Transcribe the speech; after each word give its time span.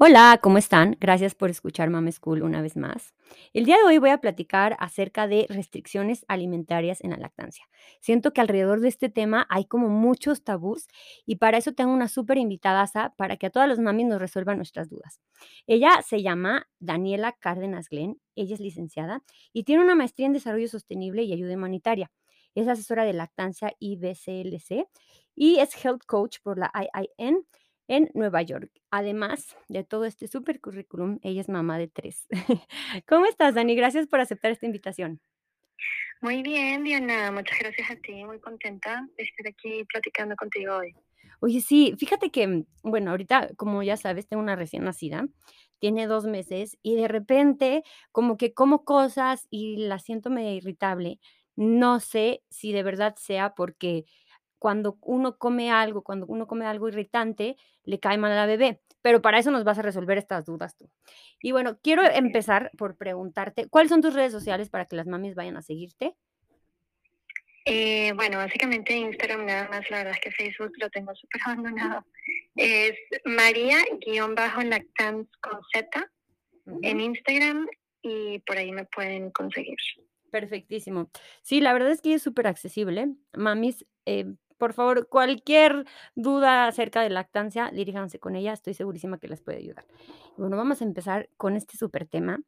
Hola, 0.00 0.38
¿cómo 0.40 0.58
están? 0.58 0.96
Gracias 1.00 1.34
por 1.34 1.50
escuchar 1.50 1.90
Mama 1.90 2.12
School 2.12 2.44
una 2.44 2.62
vez 2.62 2.76
más. 2.76 3.14
El 3.52 3.64
día 3.64 3.78
de 3.78 3.82
hoy 3.82 3.98
voy 3.98 4.10
a 4.10 4.18
platicar 4.20 4.76
acerca 4.78 5.26
de 5.26 5.46
restricciones 5.48 6.24
alimentarias 6.28 7.02
en 7.02 7.10
la 7.10 7.16
lactancia. 7.16 7.68
Siento 7.98 8.32
que 8.32 8.40
alrededor 8.40 8.78
de 8.78 8.86
este 8.86 9.08
tema 9.08 9.48
hay 9.50 9.64
como 9.64 9.88
muchos 9.88 10.44
tabús 10.44 10.86
y 11.26 11.36
para 11.36 11.58
eso 11.58 11.72
tengo 11.72 11.92
una 11.92 12.06
súper 12.06 12.38
invitada 12.38 13.12
para 13.16 13.36
que 13.38 13.46
a 13.46 13.50
todas 13.50 13.68
las 13.68 13.80
mamis 13.80 14.06
nos 14.06 14.20
resuelvan 14.20 14.56
nuestras 14.56 14.88
dudas. 14.88 15.20
Ella 15.66 15.90
se 16.06 16.22
llama 16.22 16.68
Daniela 16.78 17.32
Cárdenas 17.32 17.88
Glenn, 17.88 18.20
ella 18.36 18.54
es 18.54 18.60
licenciada 18.60 19.24
y 19.52 19.64
tiene 19.64 19.82
una 19.82 19.96
maestría 19.96 20.28
en 20.28 20.32
desarrollo 20.32 20.68
sostenible 20.68 21.24
y 21.24 21.32
ayuda 21.32 21.56
humanitaria. 21.56 22.08
Es 22.54 22.68
asesora 22.68 23.04
de 23.04 23.14
lactancia 23.14 23.72
IBCLC 23.80 24.86
y 25.34 25.58
es 25.58 25.84
health 25.84 26.04
coach 26.06 26.38
por 26.40 26.56
la 26.56 26.70
IIN 26.72 27.44
en 27.88 28.10
Nueva 28.14 28.42
York. 28.42 28.70
Además 28.90 29.56
de 29.68 29.82
todo 29.82 30.04
este 30.04 30.28
super 30.28 30.60
currículum, 30.60 31.18
ella 31.22 31.40
es 31.40 31.48
mamá 31.48 31.78
de 31.78 31.88
tres. 31.88 32.26
¿Cómo 33.08 33.26
estás, 33.26 33.54
Dani? 33.54 33.74
Gracias 33.74 34.06
por 34.06 34.20
aceptar 34.20 34.52
esta 34.52 34.66
invitación. 34.66 35.20
Muy 36.20 36.42
bien, 36.42 36.84
Diana. 36.84 37.30
Muchas 37.32 37.58
gracias 37.58 37.90
a 37.90 37.96
ti. 37.96 38.24
Muy 38.24 38.40
contenta 38.40 39.06
de 39.16 39.24
estar 39.24 39.46
aquí 39.48 39.84
platicando 39.84 40.36
contigo 40.36 40.76
hoy. 40.76 40.94
Oye, 41.40 41.60
sí, 41.60 41.94
fíjate 41.96 42.30
que, 42.30 42.46
mm, 42.46 42.64
bueno, 42.82 43.12
ahorita, 43.12 43.50
como 43.56 43.82
ya 43.82 43.96
sabes, 43.96 44.26
tengo 44.26 44.42
una 44.42 44.56
recién 44.56 44.84
nacida, 44.84 45.28
tiene 45.78 46.06
dos 46.08 46.26
meses 46.26 46.76
y 46.82 46.96
de 46.96 47.06
repente 47.06 47.84
como 48.10 48.36
que 48.36 48.52
como 48.52 48.84
cosas 48.84 49.46
y 49.50 49.76
la 49.76 50.00
siento 50.00 50.30
medio 50.30 50.52
irritable. 50.52 51.20
No 51.54 52.00
sé 52.00 52.42
si 52.50 52.72
de 52.72 52.82
verdad 52.82 53.14
sea 53.16 53.54
porque 53.54 54.04
cuando 54.58 54.98
uno 55.02 55.38
come 55.38 55.70
algo, 55.70 56.02
cuando 56.02 56.26
uno 56.26 56.46
come 56.46 56.66
algo 56.66 56.88
irritante, 56.88 57.56
le 57.84 58.00
cae 58.00 58.18
mal 58.18 58.32
a 58.32 58.36
la 58.36 58.46
bebé. 58.46 58.80
Pero 59.02 59.22
para 59.22 59.38
eso 59.38 59.50
nos 59.50 59.64
vas 59.64 59.78
a 59.78 59.82
resolver 59.82 60.18
estas 60.18 60.44
dudas 60.44 60.76
tú. 60.76 60.90
Y 61.40 61.52
bueno, 61.52 61.78
quiero 61.82 62.02
empezar 62.04 62.70
por 62.76 62.96
preguntarte, 62.96 63.68
¿cuáles 63.68 63.90
son 63.90 64.02
tus 64.02 64.14
redes 64.14 64.32
sociales 64.32 64.70
para 64.70 64.86
que 64.86 64.96
las 64.96 65.06
mamis 65.06 65.34
vayan 65.34 65.56
a 65.56 65.62
seguirte? 65.62 66.14
Eh, 67.64 68.12
bueno, 68.14 68.38
básicamente 68.38 68.96
Instagram 68.96 69.44
nada 69.44 69.68
más, 69.68 69.90
la 69.90 69.98
verdad 69.98 70.14
es 70.14 70.20
que 70.20 70.30
Facebook 70.30 70.72
lo 70.78 70.88
tengo 70.88 71.14
súper 71.14 71.40
abandonado. 71.46 72.04
Es 72.56 72.94
María-Lactance 73.24 75.30
con 75.40 75.60
Z 75.72 76.10
en 76.82 77.00
Instagram 77.00 77.68
y 78.02 78.40
por 78.40 78.56
ahí 78.56 78.72
me 78.72 78.84
pueden 78.86 79.30
conseguir. 79.30 79.76
Perfectísimo. 80.30 81.10
Sí, 81.42 81.60
la 81.60 81.72
verdad 81.72 81.90
es 81.90 82.00
que 82.00 82.14
es 82.14 82.22
súper 82.22 82.46
accesible. 82.46 83.08
Mamis, 83.34 83.86
eh, 84.06 84.26
por 84.58 84.72
favor, 84.72 85.08
cualquier 85.08 85.86
duda 86.14 86.66
acerca 86.66 87.00
de 87.00 87.10
lactancia, 87.10 87.70
diríjanse 87.72 88.18
con 88.18 88.36
ella, 88.36 88.52
estoy 88.52 88.74
segurísima 88.74 89.18
que 89.18 89.28
les 89.28 89.40
puede 89.40 89.58
ayudar. 89.58 89.86
Bueno, 90.36 90.56
vamos 90.56 90.80
a 90.82 90.84
empezar 90.84 91.30
con 91.36 91.56
este 91.56 91.76
súper 91.76 92.06
tema. 92.06 92.40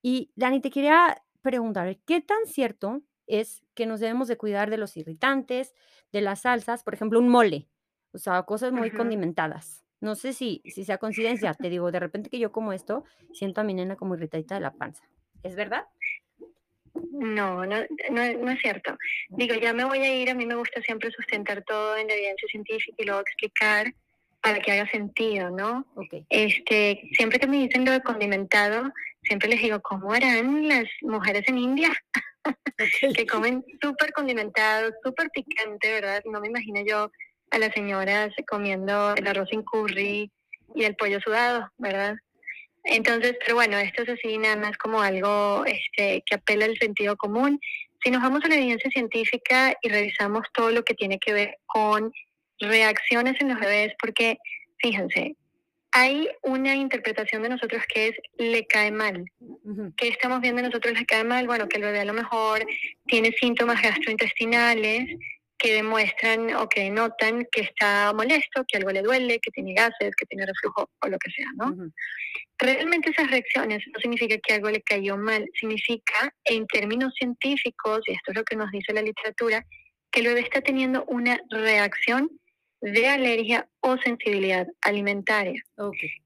Y 0.00 0.32
Dani, 0.36 0.60
te 0.60 0.70
quería 0.70 1.22
preguntar, 1.42 1.98
¿qué 2.06 2.20
tan 2.20 2.46
cierto 2.46 3.02
es 3.26 3.62
que 3.74 3.86
nos 3.86 4.00
debemos 4.00 4.28
de 4.28 4.36
cuidar 4.36 4.70
de 4.70 4.78
los 4.78 4.96
irritantes, 4.96 5.74
de 6.12 6.20
las 6.20 6.42
salsas, 6.42 6.82
por 6.82 6.94
ejemplo, 6.94 7.18
un 7.18 7.28
mole, 7.28 7.68
o 8.12 8.18
sea, 8.18 8.42
cosas 8.44 8.72
muy 8.72 8.90
condimentadas? 8.90 9.84
No 10.00 10.14
sé 10.14 10.32
si, 10.32 10.62
si 10.64 10.84
sea 10.84 10.96
coincidencia, 10.96 11.52
te 11.52 11.68
digo, 11.68 11.92
de 11.92 12.00
repente 12.00 12.30
que 12.30 12.38
yo 12.38 12.52
como 12.52 12.72
esto, 12.72 13.04
siento 13.32 13.60
a 13.60 13.64
mi 13.64 13.74
nena 13.74 13.96
como 13.96 14.14
irritadita 14.14 14.54
de 14.54 14.62
la 14.62 14.72
panza. 14.72 15.04
¿Es 15.42 15.56
verdad? 15.56 15.84
No, 17.12 17.64
no, 17.66 17.76
no, 18.10 18.50
es 18.50 18.60
cierto. 18.60 18.96
Digo, 19.28 19.54
ya 19.54 19.72
me 19.72 19.84
voy 19.84 19.98
a 19.98 20.14
ir, 20.14 20.30
a 20.30 20.34
mí 20.34 20.46
me 20.46 20.54
gusta 20.54 20.80
siempre 20.82 21.10
sustentar 21.10 21.62
todo 21.64 21.96
en 21.96 22.08
la 22.08 22.14
evidencia 22.14 22.48
científica 22.48 22.96
y 22.98 23.04
luego 23.04 23.20
explicar 23.20 23.92
para 24.42 24.60
que 24.60 24.72
haga 24.72 24.90
sentido, 24.90 25.50
¿no? 25.50 25.86
Este, 26.30 27.02
siempre 27.12 27.38
que 27.38 27.46
me 27.46 27.58
dicen 27.58 27.84
lo 27.84 27.92
de 27.92 28.00
condimentado, 28.00 28.90
siempre 29.22 29.48
les 29.48 29.60
digo, 29.60 29.80
¿cómo 29.80 30.12
harán 30.12 30.66
las 30.66 30.84
mujeres 31.02 31.44
en 31.48 31.58
India? 31.58 31.90
que 33.16 33.26
comen 33.26 33.64
súper 33.82 34.12
condimentado, 34.12 34.92
súper 35.04 35.28
picante, 35.30 35.92
¿verdad? 35.92 36.22
No 36.24 36.40
me 36.40 36.48
imagino 36.48 36.82
yo 36.86 37.10
a 37.50 37.58
las 37.58 37.72
señoras 37.74 38.32
comiendo 38.48 39.14
el 39.14 39.26
arroz 39.26 39.48
sin 39.50 39.62
curry 39.62 40.30
y 40.74 40.84
el 40.84 40.96
pollo 40.96 41.20
sudado, 41.20 41.70
¿verdad? 41.78 42.16
Entonces, 42.84 43.36
pero 43.40 43.56
bueno, 43.56 43.78
esto 43.78 44.02
es 44.02 44.08
así 44.10 44.38
nada 44.38 44.56
más 44.56 44.76
como 44.78 45.00
algo 45.00 45.64
este, 45.66 46.22
que 46.24 46.34
apela 46.34 46.64
al 46.64 46.78
sentido 46.78 47.16
común. 47.16 47.60
Si 48.02 48.10
nos 48.10 48.22
vamos 48.22 48.42
a 48.44 48.48
la 48.48 48.54
evidencia 48.54 48.90
científica 48.90 49.74
y 49.82 49.88
revisamos 49.88 50.46
todo 50.54 50.70
lo 50.70 50.82
que 50.84 50.94
tiene 50.94 51.18
que 51.18 51.32
ver 51.32 51.58
con 51.66 52.12
reacciones 52.58 53.40
en 53.40 53.50
los 53.50 53.60
bebés, 53.60 53.92
porque 54.00 54.38
fíjense, 54.78 55.36
hay 55.92 56.28
una 56.42 56.74
interpretación 56.74 57.42
de 57.42 57.48
nosotros 57.50 57.82
que 57.92 58.08
es 58.08 58.16
le 58.38 58.66
cae 58.66 58.90
mal. 58.90 59.24
¿Qué 59.96 60.08
estamos 60.08 60.40
viendo 60.40 60.62
nosotros 60.62 60.94
le 60.98 61.04
cae 61.04 61.24
mal? 61.24 61.46
Bueno, 61.46 61.68
que 61.68 61.78
el 61.78 61.82
bebé 61.82 62.00
a 62.00 62.04
lo 62.04 62.12
mejor 62.12 62.64
tiene 63.06 63.32
síntomas 63.32 63.82
gastrointestinales 63.82 65.18
que 65.60 65.74
demuestran 65.74 66.54
o 66.54 66.68
que 66.68 66.84
denotan 66.84 67.46
que 67.52 67.60
está 67.60 68.12
molesto, 68.14 68.64
que 68.66 68.78
algo 68.78 68.90
le 68.90 69.02
duele, 69.02 69.38
que 69.40 69.50
tiene 69.50 69.74
gases, 69.74 70.16
que 70.16 70.24
tiene 70.26 70.46
reflujo 70.46 70.88
o 71.02 71.08
lo 71.08 71.18
que 71.18 71.30
sea, 71.30 71.46
¿no? 71.56 71.92
Realmente 72.58 73.10
esas 73.10 73.30
reacciones 73.30 73.82
no 73.92 74.00
significa 74.00 74.38
que 74.38 74.54
algo 74.54 74.70
le 74.70 74.80
cayó 74.80 75.18
mal, 75.18 75.46
significa 75.58 76.34
en 76.44 76.66
términos 76.66 77.12
científicos, 77.14 78.00
y 78.06 78.12
esto 78.12 78.30
es 78.30 78.36
lo 78.38 78.44
que 78.44 78.56
nos 78.56 78.70
dice 78.70 78.94
la 78.94 79.02
literatura, 79.02 79.66
que 80.10 80.20
el 80.20 80.28
bebé 80.28 80.40
está 80.40 80.62
teniendo 80.62 81.04
una 81.04 81.38
reacción 81.50 82.30
de 82.80 83.08
alergia 83.08 83.68
o 83.80 83.98
sensibilidad 83.98 84.66
alimentaria. 84.80 85.62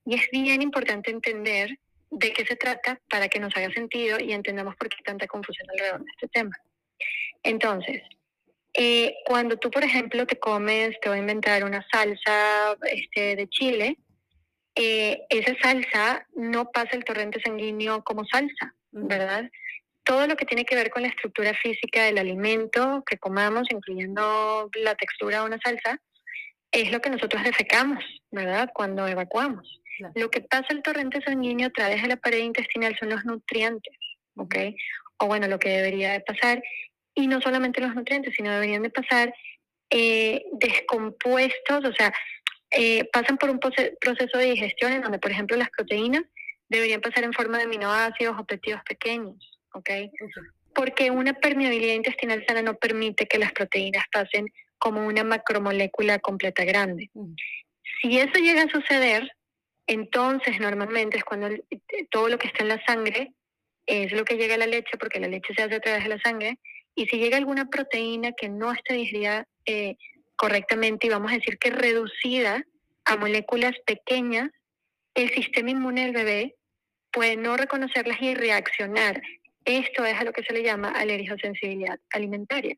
Y 0.06 0.14
es 0.14 0.28
bien 0.30 0.62
importante 0.62 1.10
entender 1.10 1.76
de 2.10 2.32
qué 2.32 2.46
se 2.46 2.54
trata 2.54 3.00
para 3.10 3.28
que 3.28 3.40
nos 3.40 3.56
haga 3.56 3.72
sentido 3.72 4.20
y 4.20 4.32
entendamos 4.32 4.76
por 4.76 4.88
qué 4.88 5.02
tanta 5.04 5.26
confusión 5.26 5.68
alrededor 5.70 6.04
de 6.04 6.10
este 6.12 6.28
tema. 6.28 6.56
Entonces, 7.42 8.02
eh, 8.74 9.14
cuando 9.24 9.56
tú, 9.56 9.70
por 9.70 9.84
ejemplo, 9.84 10.26
te 10.26 10.38
comes, 10.38 10.98
te 11.00 11.08
voy 11.08 11.18
a 11.18 11.20
inventar 11.20 11.64
una 11.64 11.86
salsa 11.92 12.76
este, 12.90 13.36
de 13.36 13.48
chile, 13.48 13.98
eh, 14.74 15.22
esa 15.28 15.54
salsa 15.62 16.26
no 16.34 16.70
pasa 16.72 16.90
el 16.96 17.04
torrente 17.04 17.40
sanguíneo 17.40 18.02
como 18.02 18.24
salsa, 18.24 18.74
¿verdad? 18.90 19.48
Todo 20.02 20.26
lo 20.26 20.36
que 20.36 20.44
tiene 20.44 20.64
que 20.64 20.74
ver 20.74 20.90
con 20.90 21.02
la 21.02 21.08
estructura 21.08 21.54
física 21.54 22.02
del 22.02 22.18
alimento 22.18 23.04
que 23.06 23.16
comamos, 23.16 23.68
incluyendo 23.70 24.68
la 24.74 24.96
textura 24.96 25.40
de 25.40 25.46
una 25.46 25.60
salsa, 25.64 26.00
es 26.72 26.90
lo 26.90 27.00
que 27.00 27.10
nosotros 27.10 27.44
defecamos, 27.44 28.02
¿verdad? 28.32 28.68
Cuando 28.74 29.06
evacuamos. 29.06 29.80
Lo 30.16 30.28
que 30.28 30.40
pasa 30.40 30.66
el 30.70 30.82
torrente 30.82 31.22
sanguíneo 31.22 31.68
a 31.68 31.70
través 31.70 32.02
de 32.02 32.08
la 32.08 32.16
pared 32.16 32.38
intestinal 32.38 32.96
son 32.98 33.10
los 33.10 33.24
nutrientes, 33.24 33.96
¿ok? 34.34 34.56
O 35.18 35.26
bueno, 35.26 35.46
lo 35.46 35.60
que 35.60 35.68
debería 35.68 36.12
de 36.12 36.20
pasar 36.20 36.60
y 37.14 37.26
no 37.26 37.40
solamente 37.40 37.80
los 37.80 37.94
nutrientes, 37.94 38.34
sino 38.36 38.52
deberían 38.52 38.82
de 38.82 38.90
pasar 38.90 39.34
eh, 39.90 40.44
descompuestos, 40.52 41.84
o 41.84 41.92
sea, 41.92 42.12
eh, 42.70 43.04
pasan 43.12 43.38
por 43.38 43.50
un 43.50 43.60
proceso 43.60 44.38
de 44.38 44.44
digestión 44.46 44.92
en 44.92 45.02
donde, 45.02 45.18
por 45.18 45.30
ejemplo, 45.30 45.56
las 45.56 45.70
proteínas 45.70 46.22
deberían 46.68 47.00
pasar 47.00 47.24
en 47.24 47.32
forma 47.32 47.58
de 47.58 47.64
aminoácidos 47.64 48.36
o 48.38 48.44
péptidos 48.44 48.82
pequeños, 48.82 49.36
¿ok? 49.72 49.90
Porque 50.74 51.10
una 51.10 51.34
permeabilidad 51.34 51.94
intestinal 51.94 52.44
sana 52.48 52.62
no 52.62 52.74
permite 52.74 53.26
que 53.26 53.38
las 53.38 53.52
proteínas 53.52 54.04
pasen 54.12 54.46
como 54.78 55.06
una 55.06 55.22
macromolécula 55.22 56.18
completa 56.18 56.64
grande. 56.64 57.10
Si 58.02 58.18
eso 58.18 58.40
llega 58.40 58.62
a 58.62 58.70
suceder, 58.70 59.30
entonces 59.86 60.58
normalmente 60.58 61.18
es 61.18 61.24
cuando 61.24 61.48
todo 62.10 62.28
lo 62.28 62.38
que 62.38 62.48
está 62.48 62.64
en 62.64 62.68
la 62.68 62.84
sangre 62.84 63.32
es 63.86 64.12
lo 64.12 64.24
que 64.24 64.36
llega 64.36 64.54
a 64.54 64.58
la 64.58 64.66
leche, 64.66 64.96
porque 64.98 65.20
la 65.20 65.28
leche 65.28 65.54
se 65.54 65.62
hace 65.62 65.76
a 65.76 65.80
través 65.80 66.02
de 66.02 66.08
la 66.08 66.18
sangre, 66.18 66.58
y 66.94 67.06
si 67.06 67.18
llega 67.18 67.36
alguna 67.36 67.68
proteína 67.68 68.32
que 68.32 68.48
no 68.48 68.72
está 68.72 68.94
digerida 68.94 69.46
eh, 69.66 69.96
correctamente 70.36 71.06
y 71.06 71.10
vamos 71.10 71.32
a 71.32 71.36
decir 71.36 71.58
que 71.58 71.70
reducida 71.70 72.64
a 73.04 73.16
moléculas 73.16 73.74
pequeñas, 73.86 74.50
el 75.14 75.30
sistema 75.32 75.70
inmune 75.70 76.02
del 76.04 76.14
bebé 76.14 76.54
puede 77.12 77.36
no 77.36 77.56
reconocerlas 77.56 78.20
y 78.20 78.34
reaccionar. 78.34 79.22
Esto 79.64 80.04
es 80.04 80.14
a 80.14 80.24
lo 80.24 80.32
que 80.32 80.42
se 80.42 80.52
le 80.52 80.62
llama 80.62 80.90
alergia 80.90 81.34
o 81.34 81.38
sensibilidad 81.38 81.98
alimentaria. 82.10 82.76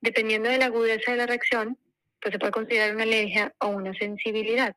Dependiendo 0.00 0.48
de 0.48 0.58
la 0.58 0.66
agudeza 0.66 1.10
de 1.10 1.16
la 1.16 1.26
reacción, 1.26 1.78
pues 2.20 2.32
se 2.32 2.38
puede 2.38 2.52
considerar 2.52 2.94
una 2.94 3.04
alergia 3.04 3.52
o 3.60 3.68
una 3.68 3.92
sensibilidad. 3.94 4.76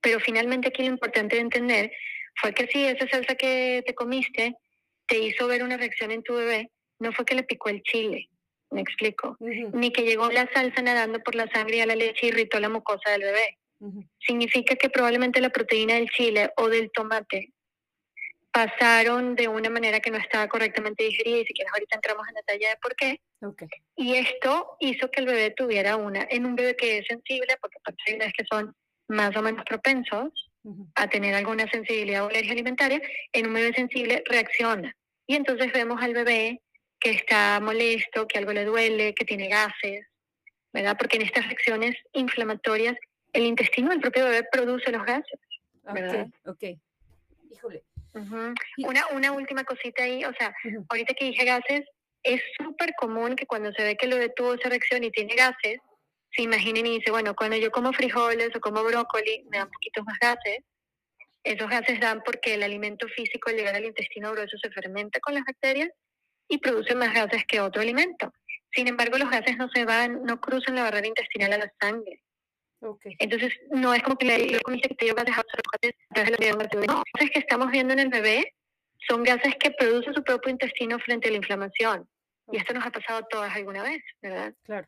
Pero 0.00 0.20
finalmente 0.20 0.68
aquí 0.68 0.82
lo 0.82 0.90
importante 0.90 1.36
de 1.36 1.42
entender 1.42 1.92
fue 2.36 2.52
que 2.52 2.66
si 2.66 2.84
esa 2.84 3.08
salsa 3.08 3.34
que 3.34 3.82
te 3.86 3.94
comiste 3.94 4.54
te 5.06 5.18
hizo 5.18 5.46
ver 5.46 5.62
una 5.62 5.76
reacción 5.76 6.10
en 6.10 6.22
tu 6.22 6.34
bebé, 6.34 6.70
no 6.98 7.12
fue 7.12 7.24
que 7.24 7.34
le 7.34 7.42
picó 7.42 7.68
el 7.68 7.82
chile, 7.82 8.28
me 8.70 8.80
explico, 8.80 9.36
ni 9.40 9.92
que 9.92 10.02
llegó 10.02 10.30
la 10.30 10.50
salsa 10.52 10.82
nadando 10.82 11.20
por 11.20 11.34
la 11.34 11.48
sangre 11.48 11.76
y 11.76 11.80
a 11.80 11.86
la 11.86 11.96
leche 11.96 12.26
y 12.26 12.28
irritó 12.28 12.58
la 12.60 12.68
mucosa 12.68 13.10
del 13.10 13.22
bebé. 13.22 13.58
Significa 14.18 14.74
que 14.76 14.88
probablemente 14.88 15.40
la 15.40 15.50
proteína 15.50 15.94
del 15.94 16.08
chile 16.08 16.50
o 16.56 16.68
del 16.68 16.90
tomate 16.92 17.52
pasaron 18.50 19.36
de 19.36 19.48
una 19.48 19.68
manera 19.68 20.00
que 20.00 20.10
no 20.10 20.16
estaba 20.16 20.48
correctamente 20.48 21.04
digerida 21.04 21.36
y 21.36 21.44
si 21.44 21.52
quieres 21.52 21.72
ahorita 21.74 21.96
entramos 21.96 22.26
en 22.26 22.34
detalle 22.36 22.68
de 22.68 22.76
por 22.80 22.96
qué. 22.96 23.20
Y 23.96 24.14
esto 24.14 24.76
hizo 24.80 25.10
que 25.10 25.20
el 25.20 25.26
bebé 25.26 25.50
tuviera 25.50 25.96
una, 25.96 26.26
en 26.30 26.46
un 26.46 26.56
bebé 26.56 26.74
que 26.74 26.98
es 26.98 27.06
sensible, 27.06 27.58
porque 27.60 27.76
hay 28.06 28.32
que 28.32 28.44
son 28.50 28.74
más 29.08 29.36
o 29.36 29.42
menos 29.42 29.62
propensos, 29.64 30.32
a 30.94 31.08
tener 31.08 31.34
alguna 31.34 31.68
sensibilidad 31.70 32.24
o 32.24 32.28
alergia 32.28 32.52
alimentaria, 32.52 33.00
en 33.32 33.46
un 33.46 33.54
bebé 33.54 33.72
sensible 33.74 34.24
reacciona. 34.26 34.96
Y 35.26 35.36
entonces 35.36 35.72
vemos 35.72 36.02
al 36.02 36.14
bebé 36.14 36.60
que 37.00 37.10
está 37.10 37.60
molesto, 37.60 38.26
que 38.26 38.38
algo 38.38 38.52
le 38.52 38.64
duele, 38.64 39.14
que 39.14 39.24
tiene 39.24 39.48
gases, 39.48 40.06
¿verdad? 40.72 40.96
Porque 40.98 41.16
en 41.16 41.22
estas 41.22 41.46
reacciones 41.46 41.96
inflamatorias 42.12 42.96
el 43.32 43.44
intestino 43.44 43.90
del 43.90 44.00
propio 44.00 44.24
bebé 44.24 44.46
produce 44.50 44.90
los 44.90 45.04
gases, 45.04 45.40
¿verdad? 45.92 46.26
Ok, 46.44 46.62
ok. 46.62 46.78
Híjole. 47.50 47.82
una, 48.78 49.06
una 49.08 49.32
última 49.32 49.64
cosita 49.64 50.04
ahí, 50.04 50.24
o 50.24 50.32
sea, 50.34 50.54
ahorita 50.88 51.14
que 51.14 51.26
dije 51.26 51.44
gases, 51.44 51.84
es 52.22 52.42
súper 52.58 52.94
común 52.98 53.36
que 53.36 53.46
cuando 53.46 53.72
se 53.72 53.82
ve 53.82 53.96
que 53.96 54.06
lo 54.06 54.16
detuvo 54.16 54.54
esa 54.54 54.68
reacción 54.68 55.04
y 55.04 55.10
tiene 55.10 55.34
gases, 55.34 55.78
se 56.32 56.42
imaginen 56.42 56.86
y 56.86 56.98
dice, 56.98 57.10
bueno, 57.10 57.34
cuando 57.34 57.56
yo 57.56 57.70
como 57.70 57.92
frijoles 57.92 58.50
o 58.54 58.60
como 58.60 58.82
brócoli, 58.82 59.44
me 59.50 59.58
dan 59.58 59.70
poquitos 59.70 60.04
más 60.04 60.18
gases. 60.18 60.58
Esos 61.44 61.70
gases 61.70 62.00
dan 62.00 62.22
porque 62.24 62.54
el 62.54 62.62
alimento 62.62 63.06
físico 63.08 63.48
al 63.48 63.56
llegar 63.56 63.76
al 63.76 63.84
intestino 63.84 64.32
grueso 64.32 64.58
se 64.58 64.70
fermenta 64.70 65.20
con 65.20 65.34
las 65.34 65.44
bacterias 65.44 65.90
y 66.48 66.58
produce 66.58 66.94
más 66.94 67.12
gases 67.12 67.44
que 67.46 67.60
otro 67.60 67.82
alimento. 67.82 68.32
Sin 68.72 68.88
embargo, 68.88 69.18
los 69.18 69.30
gases 69.30 69.56
no 69.56 69.68
se 69.68 69.84
van, 69.84 70.22
no 70.24 70.40
cruzan 70.40 70.74
la 70.74 70.82
barrera 70.82 71.06
intestinal 71.06 71.52
a 71.54 71.58
la 71.58 71.72
sangre. 71.80 72.22
Entonces, 73.18 73.52
no 73.70 73.94
es 73.94 74.02
como 74.02 74.16
que 74.16 74.26
le 74.26 74.60
comiste 74.60 74.88
que 74.88 74.94
te 74.94 75.04
dio 75.06 75.14
gases 75.14 75.34
a 75.34 75.42
los 75.42 75.72
gases. 75.72 76.86
No, 76.86 76.96
los 76.96 77.04
gases 77.14 77.30
que 77.32 77.38
estamos 77.38 77.70
viendo 77.70 77.94
en 77.94 78.00
el 78.00 78.08
bebé 78.08 78.54
son 79.08 79.22
gases 79.22 79.54
que 79.56 79.70
produce 79.70 80.12
su 80.12 80.22
propio 80.22 80.50
intestino 80.50 80.98
frente 80.98 81.28
a 81.28 81.30
la 81.30 81.38
inflamación. 81.38 82.08
Y 82.52 82.58
esto 82.58 82.74
nos 82.74 82.86
ha 82.86 82.90
pasado 82.90 83.20
a 83.20 83.28
todas 83.28 83.54
alguna 83.54 83.82
vez, 83.82 84.02
¿verdad? 84.22 84.54
Claro. 84.62 84.86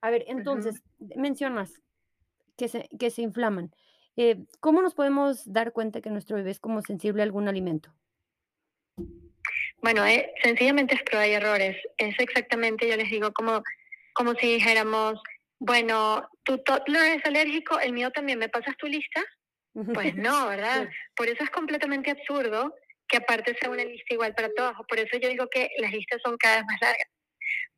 A 0.00 0.10
ver, 0.10 0.24
entonces, 0.26 0.82
mencionas 1.14 1.80
que 2.56 2.68
se, 2.68 2.88
que 2.98 3.10
se 3.10 3.22
inflaman. 3.22 3.72
Eh, 4.16 4.44
¿Cómo 4.60 4.82
nos 4.82 4.94
podemos 4.94 5.50
dar 5.50 5.72
cuenta 5.72 6.00
que 6.00 6.10
nuestro 6.10 6.36
bebé 6.36 6.50
es 6.50 6.60
como 6.60 6.82
sensible 6.82 7.22
a 7.22 7.24
algún 7.24 7.48
alimento? 7.48 7.94
Bueno, 9.82 10.06
eh, 10.06 10.32
sencillamente 10.42 10.94
es 10.94 11.02
prueba 11.02 11.26
y 11.26 11.32
errores. 11.32 11.76
Es 11.98 12.14
exactamente, 12.18 12.88
yo 12.88 12.96
les 12.96 13.10
digo, 13.10 13.32
como, 13.32 13.62
como 14.14 14.34
si 14.34 14.54
dijéramos, 14.54 15.20
bueno, 15.58 16.28
tu 16.44 16.58
toddler 16.58 17.18
es 17.18 17.26
alérgico, 17.26 17.78
el 17.78 17.92
mío 17.92 18.10
también, 18.10 18.38
¿me 18.38 18.48
pasas 18.48 18.76
tu 18.76 18.86
lista? 18.86 19.22
Pues 19.94 20.14
no, 20.14 20.48
¿verdad? 20.48 20.88
Por 21.16 21.28
eso 21.28 21.44
es 21.44 21.50
completamente 21.50 22.10
absurdo 22.10 22.74
que 23.08 23.16
aparte 23.18 23.56
sea 23.58 23.70
una 23.70 23.84
lista 23.84 24.14
igual 24.14 24.34
para 24.34 24.50
todos. 24.54 24.74
Por 24.88 24.98
eso 24.98 25.18
yo 25.18 25.28
digo 25.28 25.48
que 25.48 25.70
las 25.78 25.92
listas 25.92 26.20
son 26.22 26.36
cada 26.36 26.56
vez 26.56 26.64
más 26.66 26.80
largas 26.80 27.08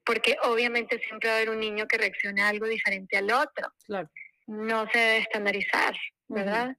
porque 0.04 0.36
obviamente 0.42 0.98
siempre 1.00 1.28
va 1.28 1.34
a 1.34 1.38
haber 1.38 1.50
un 1.50 1.60
niño 1.60 1.86
que 1.86 1.98
reaccione 1.98 2.42
a 2.42 2.48
algo 2.48 2.66
diferente 2.66 3.16
al 3.16 3.32
otro. 3.32 3.72
Claro. 3.86 4.10
No 4.46 4.86
se 4.92 4.98
debe 4.98 5.18
estandarizar, 5.18 5.96
¿verdad? 6.28 6.76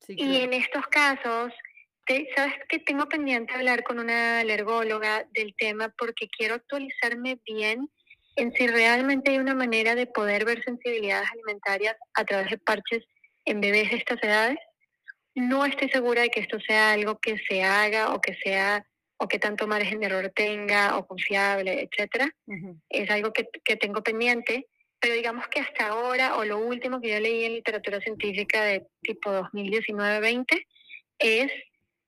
sí, 0.00 0.14
Y 0.16 0.40
en 0.40 0.54
estos 0.54 0.86
casos, 0.86 1.52
¿sabes 2.34 2.54
que 2.68 2.78
tengo 2.78 3.08
pendiente 3.08 3.54
hablar 3.54 3.82
con 3.82 3.98
una 3.98 4.40
alergóloga 4.40 5.26
del 5.32 5.54
tema 5.56 5.92
porque 5.98 6.28
quiero 6.28 6.54
actualizarme 6.54 7.40
bien 7.44 7.88
en 8.36 8.52
si 8.52 8.66
realmente 8.66 9.32
hay 9.32 9.38
una 9.38 9.54
manera 9.54 9.94
de 9.94 10.06
poder 10.06 10.44
ver 10.44 10.62
sensibilidades 10.62 11.28
alimentarias 11.32 11.96
a 12.14 12.24
través 12.24 12.50
de 12.50 12.58
parches 12.58 13.04
en 13.44 13.60
bebés 13.60 13.90
de 13.90 13.96
estas 13.96 14.22
edades? 14.22 14.58
No 15.34 15.64
estoy 15.64 15.88
segura 15.88 16.22
de 16.22 16.30
que 16.30 16.40
esto 16.40 16.58
sea 16.60 16.92
algo 16.92 17.18
que 17.18 17.38
se 17.48 17.62
haga 17.62 18.14
o 18.14 18.20
que 18.20 18.34
sea 18.34 18.86
o 19.18 19.28
qué 19.28 19.38
tanto 19.38 19.66
margen 19.66 20.00
de 20.00 20.06
error 20.06 20.30
tenga 20.34 20.98
o 20.98 21.06
confiable, 21.06 21.88
etcétera. 21.90 22.30
Es 22.88 23.10
algo 23.10 23.32
que, 23.32 23.48
que, 23.64 23.76
tengo 23.76 24.02
pendiente, 24.02 24.66
pero 25.00 25.14
digamos 25.14 25.48
que 25.48 25.60
hasta 25.60 25.88
ahora 25.88 26.36
o 26.36 26.44
lo 26.44 26.58
último 26.58 27.00
que 27.00 27.10
yo 27.10 27.20
leí 27.20 27.44
en 27.44 27.54
literatura 27.54 28.00
científica 28.00 28.62
de 28.64 28.86
tipo 29.02 29.30
2019-20 29.30 30.66
es 31.18 31.50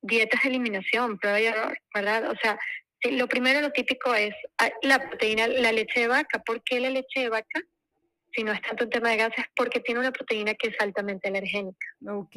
dietas 0.03 0.43
de 0.43 0.49
eliminación, 0.49 1.19
prueba 1.19 1.41
y 1.41 1.47
error, 1.47 1.79
¿verdad? 1.95 2.31
O 2.31 2.35
sea, 2.41 2.59
lo 3.11 3.29
primero, 3.29 3.61
lo 3.61 3.71
típico 3.71 4.15
es 4.15 4.35
ah, 4.59 4.71
la 4.83 4.99
proteína, 4.99 5.47
la 5.47 5.73
leche 5.73 6.01
de 6.01 6.09
vaca. 6.09 6.41
¿Por 6.41 6.63
qué 6.63 6.81
la 6.81 6.91
leche 6.91 7.21
de 7.21 7.29
vaca? 7.29 7.61
Si 8.33 8.43
no 8.43 8.53
es 8.53 8.61
tanto 8.63 8.85
un 8.85 8.91
tema 8.91 9.11
de 9.11 9.17
gases, 9.17 9.45
porque 9.57 9.81
tiene 9.81 10.01
una 10.01 10.13
proteína 10.13 10.55
que 10.55 10.69
es 10.69 10.81
altamente 10.81 11.29
alergénica. 11.29 11.87
Ok. 12.07 12.37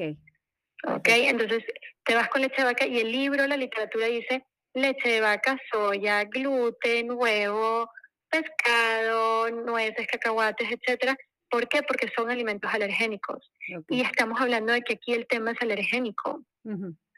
Ok, 0.84 1.08
entonces 1.10 1.64
te 2.04 2.16
vas 2.16 2.28
con 2.30 2.42
leche 2.42 2.56
de 2.58 2.64
vaca 2.64 2.88
y 2.88 3.00
el 3.00 3.12
libro, 3.12 3.46
la 3.46 3.58
literatura 3.58 4.08
dice 4.08 4.44
leche 4.74 5.10
de 5.10 5.22
vaca, 5.22 5.58
soya, 5.72 6.24
gluten, 6.24 7.12
huevo, 7.12 7.90
pescado, 8.30 9.50
nueces, 9.52 10.08
cacahuates, 10.08 10.70
etcétera. 10.72 11.16
¿Por 11.50 11.68
qué? 11.68 11.84
Porque 11.84 12.10
son 12.16 12.32
alimentos 12.32 12.74
alergénicos. 12.74 13.52
Y 13.90 14.02
estamos 14.02 14.40
hablando 14.40 14.72
de 14.72 14.82
que 14.82 14.94
aquí 14.94 15.14
el 15.14 15.28
tema 15.28 15.52
es 15.52 15.62
alergénico, 15.62 16.44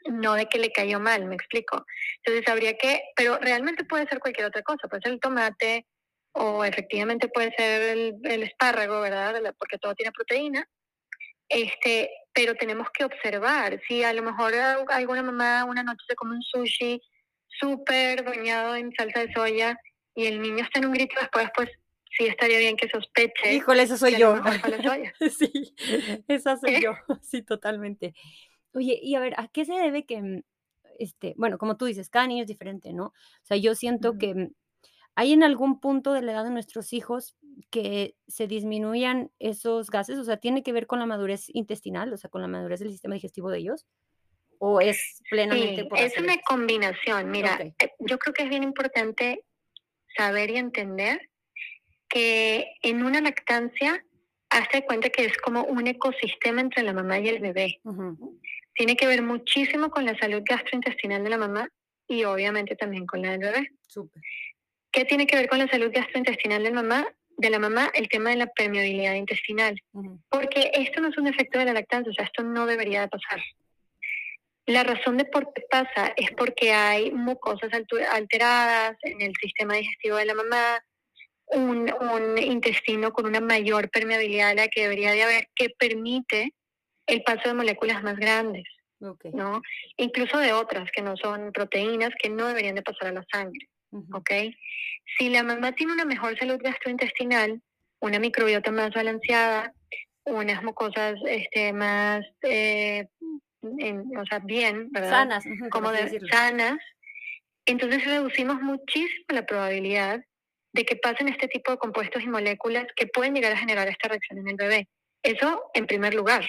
no 0.04 0.34
de 0.34 0.46
que 0.46 0.58
le 0.58 0.72
cayó 0.72 1.00
mal, 1.00 1.24
me 1.26 1.34
explico. 1.34 1.84
Entonces 2.22 2.48
habría 2.48 2.76
que, 2.76 3.02
pero 3.16 3.38
realmente 3.38 3.84
puede 3.84 4.06
ser 4.06 4.18
cualquier 4.20 4.46
otra 4.46 4.62
cosa, 4.62 4.88
puede 4.88 5.02
ser 5.02 5.12
el 5.12 5.20
tomate 5.20 5.86
o 6.32 6.64
efectivamente 6.64 7.28
puede 7.28 7.52
ser 7.56 7.82
el, 7.96 8.14
el 8.24 8.42
espárrago, 8.42 9.00
¿verdad? 9.00 9.34
Porque 9.58 9.78
todo 9.78 9.94
tiene 9.94 10.12
proteína. 10.12 10.68
Este, 11.48 12.10
pero 12.32 12.54
tenemos 12.54 12.88
que 12.90 13.04
observar 13.04 13.80
si 13.86 14.02
a 14.02 14.12
lo 14.12 14.22
mejor 14.22 14.54
alguna 14.54 15.22
mamá 15.22 15.64
una 15.64 15.82
noche 15.82 16.04
se 16.08 16.16
come 16.16 16.36
un 16.36 16.42
sushi 16.42 17.00
súper 17.46 18.24
bañado 18.24 18.74
en 18.74 18.92
salsa 18.96 19.20
de 19.20 19.32
soya 19.32 19.78
y 20.14 20.26
el 20.26 20.40
niño 20.40 20.64
está 20.64 20.78
en 20.78 20.86
un 20.86 20.92
grito 20.92 21.14
después, 21.20 21.48
pues 21.54 21.70
sí 22.16 22.26
estaría 22.26 22.58
bien 22.58 22.76
que 22.76 22.88
sospeche. 22.88 23.52
Híjole, 23.52 23.82
esa 23.82 23.96
soy 23.96 24.16
yo. 24.16 24.36
sí, 25.30 25.74
esa 26.28 26.56
soy 26.56 26.80
yo, 26.80 26.92
sí, 27.22 27.42
totalmente. 27.42 28.14
Oye, 28.74 28.98
y 29.02 29.14
a 29.14 29.20
ver, 29.20 29.34
¿a 29.38 29.48
qué 29.48 29.64
se 29.64 29.74
debe 29.74 30.04
que, 30.04 30.20
mm, 30.20 30.42
este, 30.98 31.34
bueno, 31.36 31.58
como 31.58 31.76
tú 31.76 31.86
dices, 31.86 32.10
cada 32.10 32.26
niño 32.26 32.42
es 32.42 32.48
diferente, 32.48 32.92
¿no? 32.92 33.06
O 33.06 33.44
sea, 33.44 33.56
yo 33.56 33.74
siento 33.74 34.18
que 34.18 34.50
hay 35.16 35.32
en 35.32 35.42
algún 35.42 35.80
punto 35.80 36.12
de 36.12 36.22
la 36.22 36.32
edad 36.32 36.44
de 36.44 36.50
nuestros 36.50 36.92
hijos 36.92 37.36
que 37.70 38.16
se 38.26 38.46
disminuyan 38.46 39.30
esos 39.38 39.90
gases, 39.90 40.18
o 40.18 40.24
sea, 40.24 40.36
tiene 40.36 40.62
que 40.62 40.72
ver 40.72 40.86
con 40.86 40.98
la 40.98 41.06
madurez 41.06 41.46
intestinal, 41.48 42.12
o 42.12 42.16
sea, 42.16 42.30
con 42.30 42.42
la 42.42 42.48
madurez 42.48 42.80
del 42.80 42.90
sistema 42.90 43.14
digestivo 43.14 43.50
de 43.50 43.58
ellos 43.58 43.86
o 44.58 44.80
es 44.80 45.22
plenamente 45.30 45.82
sí, 45.82 45.88
Es 45.96 46.16
una 46.18 46.36
combinación. 46.46 47.30
Mira, 47.30 47.58
eh, 47.60 47.90
yo 47.98 48.18
creo 48.18 48.32
que 48.32 48.44
es 48.44 48.48
bien 48.48 48.62
importante 48.62 49.44
saber 50.16 50.50
y 50.50 50.56
entender 50.56 51.30
que 52.08 52.76
en 52.82 53.04
una 53.04 53.20
lactancia, 53.20 54.04
hazte 54.50 54.84
cuenta 54.84 55.10
que 55.10 55.24
es 55.26 55.36
como 55.38 55.64
un 55.64 55.86
ecosistema 55.86 56.60
entre 56.60 56.82
la 56.82 56.92
mamá 56.92 57.18
y 57.18 57.28
el 57.28 57.40
bebé. 57.40 57.80
Tiene 58.74 58.96
que 58.96 59.06
ver 59.06 59.22
muchísimo 59.22 59.90
con 59.90 60.04
la 60.04 60.16
salud 60.18 60.42
gastrointestinal 60.44 61.22
de 61.22 61.30
la 61.30 61.38
mamá 61.38 61.68
y 62.08 62.24
obviamente 62.24 62.76
también 62.76 63.06
con 63.06 63.22
la 63.22 63.32
del 63.32 63.40
bebé. 63.40 63.70
¿Qué 64.90 65.04
tiene 65.04 65.26
que 65.26 65.36
ver 65.36 65.48
con 65.48 65.58
la 65.58 65.68
salud 65.68 65.90
gastrointestinal 65.92 66.62
de 66.62 66.70
la 66.70 66.82
mamá? 66.82 67.06
De 67.36 67.50
la 67.50 67.58
mamá, 67.58 67.90
el 67.94 68.08
tema 68.08 68.30
de 68.30 68.36
la 68.36 68.46
permeabilidad 68.46 69.14
intestinal. 69.14 69.80
Porque 70.28 70.70
esto 70.74 71.00
no 71.00 71.08
es 71.08 71.18
un 71.18 71.26
efecto 71.26 71.58
de 71.58 71.64
la 71.64 71.72
lactancia, 71.72 72.10
o 72.10 72.14
sea, 72.14 72.24
esto 72.24 72.42
no 72.42 72.66
debería 72.66 73.00
de 73.00 73.08
pasar. 73.08 73.40
La 74.66 74.82
razón 74.82 75.18
de 75.18 75.26
por 75.26 75.52
qué 75.52 75.62
pasa 75.70 76.14
es 76.16 76.30
porque 76.32 76.72
hay 76.72 77.10
mucosas 77.10 77.70
alteradas 77.72 78.96
en 79.02 79.20
el 79.20 79.32
sistema 79.40 79.74
digestivo 79.74 80.16
de 80.16 80.24
la 80.24 80.34
mamá, 80.34 80.82
un, 81.48 82.38
intestino 82.38 83.12
con 83.12 83.26
una 83.26 83.40
mayor 83.40 83.90
permeabilidad 83.90 84.50
de 84.50 84.54
la 84.54 84.68
que 84.68 84.82
debería 84.82 85.12
de 85.12 85.22
haber, 85.22 85.48
que 85.54 85.70
permite 85.70 86.54
el 87.06 87.22
paso 87.22 87.48
de 87.48 87.54
moléculas 87.54 88.02
más 88.02 88.16
grandes, 88.16 88.64
¿no? 89.32 89.62
Incluso 89.96 90.38
de 90.38 90.52
otras 90.52 90.90
que 90.90 91.02
no 91.02 91.16
son 91.16 91.52
proteínas 91.52 92.10
que 92.20 92.30
no 92.30 92.46
deberían 92.46 92.74
de 92.74 92.82
pasar 92.82 93.08
a 93.08 93.12
la 93.12 93.24
sangre, 93.32 93.68
Si 95.18 95.28
la 95.28 95.42
mamá 95.42 95.72
tiene 95.72 95.92
una 95.92 96.04
mejor 96.04 96.38
salud 96.38 96.58
gastrointestinal, 96.62 97.60
una 98.00 98.18
microbiota 98.18 98.70
más 98.70 98.92
balanceada, 98.92 99.72
unas 100.24 100.62
mucosas 100.62 101.14
este, 101.26 101.72
más 101.72 102.24
eh, 102.42 103.06
o 103.62 104.26
sea, 104.28 104.38
bien, 104.40 104.90
¿verdad? 104.90 105.10
Sanas, 105.10 105.44
como 105.70 105.90
de, 105.90 106.20
sanas, 106.30 106.78
entonces 107.66 108.04
reducimos 108.04 108.60
muchísimo 108.60 109.24
la 109.28 109.46
probabilidad 109.46 110.22
de 110.72 110.84
que 110.84 110.96
pasen 110.96 111.28
este 111.28 111.48
tipo 111.48 111.72
de 111.72 111.78
compuestos 111.78 112.22
y 112.22 112.28
moléculas 112.28 112.86
que 112.96 113.06
pueden 113.06 113.34
llegar 113.34 113.52
a 113.52 113.56
generar 113.56 113.88
esta 113.88 114.08
reacción 114.08 114.40
en 114.40 114.48
el 114.48 114.56
bebé. 114.56 114.88
Eso 115.24 115.70
en 115.72 115.86
primer 115.86 116.14
lugar. 116.14 116.48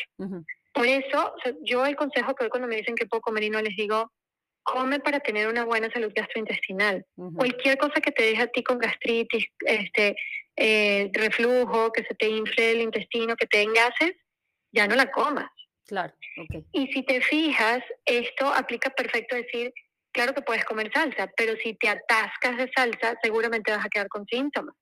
Por 0.74 0.86
eso, 0.86 1.34
yo 1.62 1.86
el 1.86 1.96
consejo 1.96 2.36
que 2.36 2.44
doy 2.44 2.50
cuando 2.50 2.68
me 2.68 2.76
dicen 2.76 2.96
que 2.96 3.06
puedo 3.08 3.22
comer 3.22 3.44
y 3.44 3.50
no 3.50 3.62
les 3.62 3.76
digo, 3.76 4.12
come 4.62 5.00
para 5.00 5.22
tener 5.22 5.48
una 5.48 5.64
buena 5.64 5.90
salud 5.90 6.12
gastrointestinal. 6.14 7.06
Cualquier 7.36 7.78
cosa 7.78 8.02
que 8.02 8.12
te 8.12 8.24
deje 8.24 8.42
a 8.42 8.48
ti 8.48 8.62
con 8.64 8.78
gastritis, 8.78 9.46
este, 9.62 10.18
eh, 10.58 11.10
reflujo, 11.14 11.92
que 11.94 12.04
se 12.04 12.14
te 12.16 12.28
infle 12.28 12.72
el 12.72 12.82
intestino, 12.82 13.38
que 13.38 13.48
te 13.48 13.60
den 13.60 13.74
gases, 13.74 14.16
ya 14.74 14.86
no 14.88 14.96
la 14.96 15.10
comas. 15.10 15.50
Claro, 15.88 16.14
Y 16.74 16.88
si 16.88 17.04
te 17.04 17.22
fijas, 17.22 17.82
esto 18.06 18.52
aplica 18.54 18.90
perfecto 18.90 19.36
a 19.36 19.40
decir, 19.40 19.72
claro 20.12 20.34
que 20.34 20.42
puedes 20.42 20.66
comer 20.66 20.92
salsa, 20.92 21.32
pero 21.38 21.56
si 21.64 21.76
te 21.76 21.88
atascas 21.88 22.58
de 22.58 22.70
salsa, 22.76 23.18
seguramente 23.22 23.72
vas 23.72 23.86
a 23.86 23.90
quedar 23.90 24.10
con 24.10 24.26
síntomas. 24.26 24.76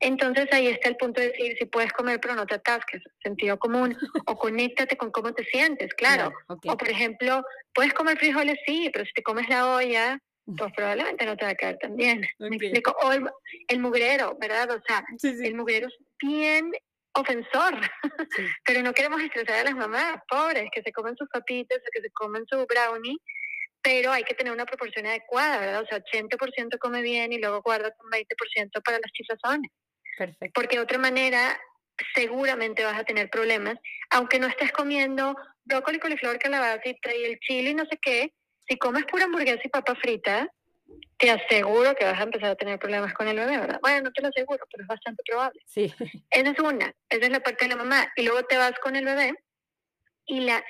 Entonces 0.00 0.46
ahí 0.52 0.68
está 0.68 0.88
el 0.88 0.96
punto 0.96 1.20
de 1.20 1.28
decir 1.28 1.56
si 1.58 1.64
puedes 1.66 1.92
comer 1.92 2.20
pero 2.20 2.34
no 2.34 2.46
te 2.46 2.56
atasques, 2.56 3.02
sentido 3.22 3.58
común, 3.58 3.96
o 4.26 4.36
conéctate 4.36 4.96
con 4.96 5.10
cómo 5.10 5.32
te 5.32 5.44
sientes, 5.44 5.92
claro. 5.94 6.32
O 6.48 6.76
por 6.76 6.88
ejemplo, 6.88 7.42
puedes 7.74 7.94
comer 7.94 8.18
frijoles, 8.18 8.58
sí, 8.66 8.90
pero 8.92 9.04
si 9.04 9.12
te 9.12 9.22
comes 9.22 9.48
la 9.48 9.74
olla, 9.76 10.18
pues 10.56 10.72
probablemente 10.74 11.26
no 11.26 11.36
te 11.36 11.44
va 11.44 11.50
a 11.52 11.56
caer 11.56 11.78
tan 11.78 11.96
bien. 11.96 12.24
¿Me 12.38 12.56
explico? 12.56 12.94
O 13.02 13.12
el, 13.12 13.80
mugrero, 13.80 14.36
¿verdad? 14.40 14.70
O 14.70 14.82
sea, 14.86 15.04
el 15.22 15.54
mugrero 15.54 15.88
es 15.88 15.96
bien 16.20 16.72
ofensor, 17.14 17.74
pero 18.64 18.82
no 18.82 18.92
queremos 18.92 19.20
estresar 19.22 19.60
a 19.60 19.64
las 19.64 19.74
mamás 19.74 20.18
pobres 20.28 20.68
que 20.72 20.82
se 20.82 20.92
comen 20.92 21.16
sus 21.16 21.28
papitas 21.28 21.78
o 21.78 21.90
que 21.92 22.02
se 22.02 22.10
comen 22.10 22.44
su 22.46 22.64
brownie, 22.66 23.18
pero 23.86 24.10
hay 24.10 24.24
que 24.24 24.34
tener 24.34 24.52
una 24.52 24.66
proporción 24.66 25.06
adecuada, 25.06 25.60
¿verdad? 25.60 25.82
O 25.82 25.86
sea, 25.86 26.02
80% 26.02 26.76
come 26.80 27.02
bien 27.02 27.32
y 27.32 27.38
luego 27.38 27.62
guarda 27.62 27.94
un 28.02 28.10
20% 28.10 28.82
para 28.82 28.98
las 28.98 29.12
chisazones. 29.12 29.70
Perfecto. 30.18 30.50
Porque 30.52 30.76
de 30.76 30.82
otra 30.82 30.98
manera 30.98 31.56
seguramente 32.12 32.82
vas 32.84 32.98
a 32.98 33.04
tener 33.04 33.30
problemas, 33.30 33.76
aunque 34.10 34.40
no 34.40 34.48
estés 34.48 34.72
comiendo 34.72 35.36
brócoli, 35.64 36.00
coliflor, 36.00 36.36
calabacita 36.40 37.14
y 37.14 37.26
el 37.26 37.38
chile 37.38 37.70
y 37.70 37.74
no 37.74 37.84
sé 37.84 37.96
qué, 38.02 38.32
si 38.68 38.76
comes 38.76 39.04
pura 39.04 39.26
hamburguesa 39.26 39.60
y 39.62 39.68
papa 39.68 39.94
frita, 39.94 40.48
te 41.16 41.30
aseguro 41.30 41.94
que 41.94 42.06
vas 42.06 42.18
a 42.18 42.24
empezar 42.24 42.50
a 42.50 42.56
tener 42.56 42.80
problemas 42.80 43.14
con 43.14 43.28
el 43.28 43.36
bebé, 43.36 43.56
¿verdad? 43.56 43.78
Bueno, 43.80 44.02
no 44.02 44.12
te 44.12 44.20
lo 44.20 44.28
aseguro, 44.28 44.66
pero 44.68 44.82
es 44.82 44.88
bastante 44.88 45.22
probable. 45.24 45.60
Sí. 45.64 45.94
Esa 46.30 46.50
es 46.50 46.58
una, 46.58 46.92
esa 47.08 47.24
es 47.24 47.30
la 47.30 47.40
parte 47.40 47.66
de 47.66 47.68
la 47.68 47.76
mamá. 47.76 48.12
Y 48.16 48.24
luego 48.24 48.42
te 48.46 48.58
vas 48.58 48.72
con 48.82 48.96
el 48.96 49.04
bebé 49.04 49.32
y 50.26 50.40
la, 50.40 50.64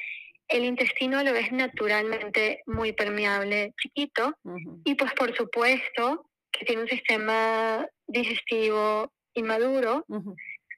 el 0.49 0.65
intestino 0.65 1.23
bebé 1.25 1.41
es 1.41 1.53
naturalmente 1.53 2.63
muy 2.67 2.93
permeable, 2.93 3.75
chiquito, 3.81 4.37
y 4.85 4.95
pues 4.95 5.13
por 5.15 5.37
supuesto 5.37 6.31
que 6.53 6.65
tiene 6.65 6.83
un 6.83 6.89
sistema 6.89 7.87
digestivo 8.07 9.13
inmaduro, 9.35 10.05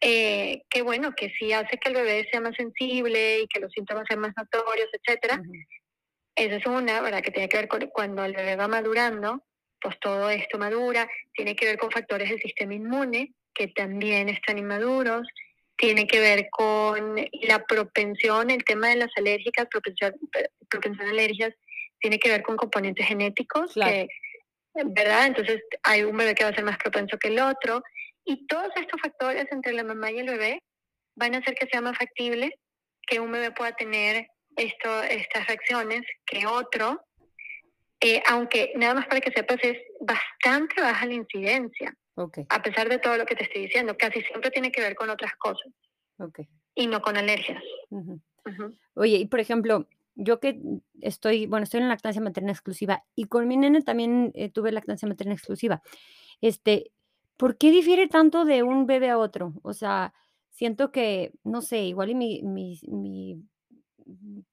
eh, 0.01 0.63
que 0.71 0.83
bueno, 0.83 1.15
que 1.15 1.31
sí 1.39 1.53
hace 1.53 1.79
que 1.79 1.91
el 1.91 1.97
bebé 1.97 2.29
sea 2.31 2.41
más 2.41 2.57
sensible 2.57 3.41
y 3.41 3.47
que 3.47 3.61
los 3.61 3.73
síntomas 3.73 4.05
sean 4.09 4.21
más 4.21 4.33
notorios, 4.37 4.89
etcétera. 4.93 5.43
Esa 6.35 6.57
es 6.57 6.67
una, 6.67 7.01
¿verdad? 7.01 7.23
Que 7.23 7.33
tiene 7.33 7.49
que 7.49 7.57
ver 7.57 7.69
con 7.69 7.87
cuando 7.89 8.25
el 8.25 8.35
bebé 8.35 8.57
va 8.57 8.69
madurando, 8.69 9.45
pues 9.81 9.99
todo 10.01 10.31
esto 10.31 10.59
madura, 10.59 11.09
tiene 11.35 11.55
que 11.57 11.67
ver 11.67 11.79
con 11.79 11.91
factores 11.91 12.31
del 12.31 12.41
sistema 12.41 12.75
inmune 12.75 13.35
que 13.55 13.69
también 13.69 14.29
están 14.29 14.57
inmaduros, 14.59 15.27
tiene 15.79 16.07
que 16.07 16.21
ver 16.21 16.49
con 16.51 17.17
la 17.43 17.65
propensión, 17.65 18.51
el 18.51 18.65
tema 18.65 18.89
de 18.89 18.97
las 18.97 19.11
alérgicas, 19.17 19.67
propensión, 19.71 20.13
propensión 20.69 21.07
a 21.07 21.11
alergias, 21.11 21.55
tiene 22.01 22.19
que 22.19 22.29
ver 22.29 22.43
con 22.43 22.57
componentes 22.57 23.07
genéticos, 23.07 23.75
¿verdad? 23.75 25.27
Entonces 25.27 25.63
hay 25.85 26.03
un 26.03 26.17
bebé 26.17 26.35
que 26.35 26.45
va 26.45 26.51
a 26.51 26.55
ser 26.55 26.65
más 26.65 26.79
propenso 26.79 27.17
que 27.17 27.29
el 27.29 27.39
otro, 27.39 27.83
y 28.25 28.47
todos 28.47 28.69
estos 28.77 29.01
factores 29.01 29.47
entre 29.53 29.73
la 29.73 29.85
mamá 29.85 30.11
y 30.11 30.19
el 30.19 30.27
bebé 30.27 30.63
van 31.17 31.35
a 31.35 31.39
hacer 31.39 31.55
que 31.55 31.67
sea 31.67 31.81
más 31.81 31.97
factible 31.97 32.59
que 33.07 33.21
un 33.21 33.33
bebé 33.33 33.53
pueda 33.53 33.73
tener 33.73 34.27
esto, 34.57 35.03
estas 35.05 35.47
reacciones 35.47 36.03
que 36.27 36.47
otro, 36.47 37.01
eh, 38.01 38.23
aunque 38.29 38.73
nada 38.77 38.95
más 38.95 39.07
para 39.07 39.21
que 39.21 39.33
sepas 39.33 39.59
es 39.63 39.79
bastante 40.01 40.81
baja 40.81 41.07
la 41.07 41.15
incidencia, 41.15 41.95
a 42.49 42.63
pesar 42.63 42.89
de 42.89 42.99
todo 42.99 43.17
lo 43.17 43.25
que 43.25 43.37
te 43.37 43.45
estoy 43.45 43.63
diciendo, 43.63 43.97
casi 43.97 44.23
siempre 44.23 44.51
tiene 44.51 44.73
que 44.73 44.81
ver 44.81 44.95
con 44.95 45.11
otras 45.11 45.33
cosas 45.37 45.71
y 46.75 46.87
no 46.87 47.01
con 47.01 47.17
alergias. 47.17 47.63
Oye, 48.95 49.17
y 49.19 49.27
por 49.27 49.41
ejemplo, 49.41 49.87
yo 50.15 50.41
que 50.41 50.61
estoy, 51.01 51.47
bueno, 51.47 51.65
estoy 51.65 51.81
en 51.81 51.89
lactancia 51.89 52.21
materna 52.21 52.53
exclusiva 52.53 53.05
y 53.15 53.25
con 53.25 53.47
mi 53.47 53.57
nene 53.57 53.83
también 53.83 54.33
eh, 54.35 54.51
tuve 54.51 54.73
lactancia 54.73 55.09
materna 55.09 55.35
exclusiva. 55.35 55.83
Este, 56.41 56.91
¿por 57.37 57.57
qué 57.57 57.71
difiere 57.71 58.09
tanto 58.09 58.45
de 58.45 58.63
un 58.63 58.87
bebé 58.87 59.11
a 59.11 59.19
otro? 59.19 59.55
O 59.63 59.73
sea, 59.73 60.13
siento 60.51 60.91
que, 60.91 61.33
no 61.45 61.63
sé, 61.63 61.83
igual 61.83 62.11
y 62.11 62.15
mi, 62.15 62.43
mi, 62.43 62.81
mi 62.89 63.43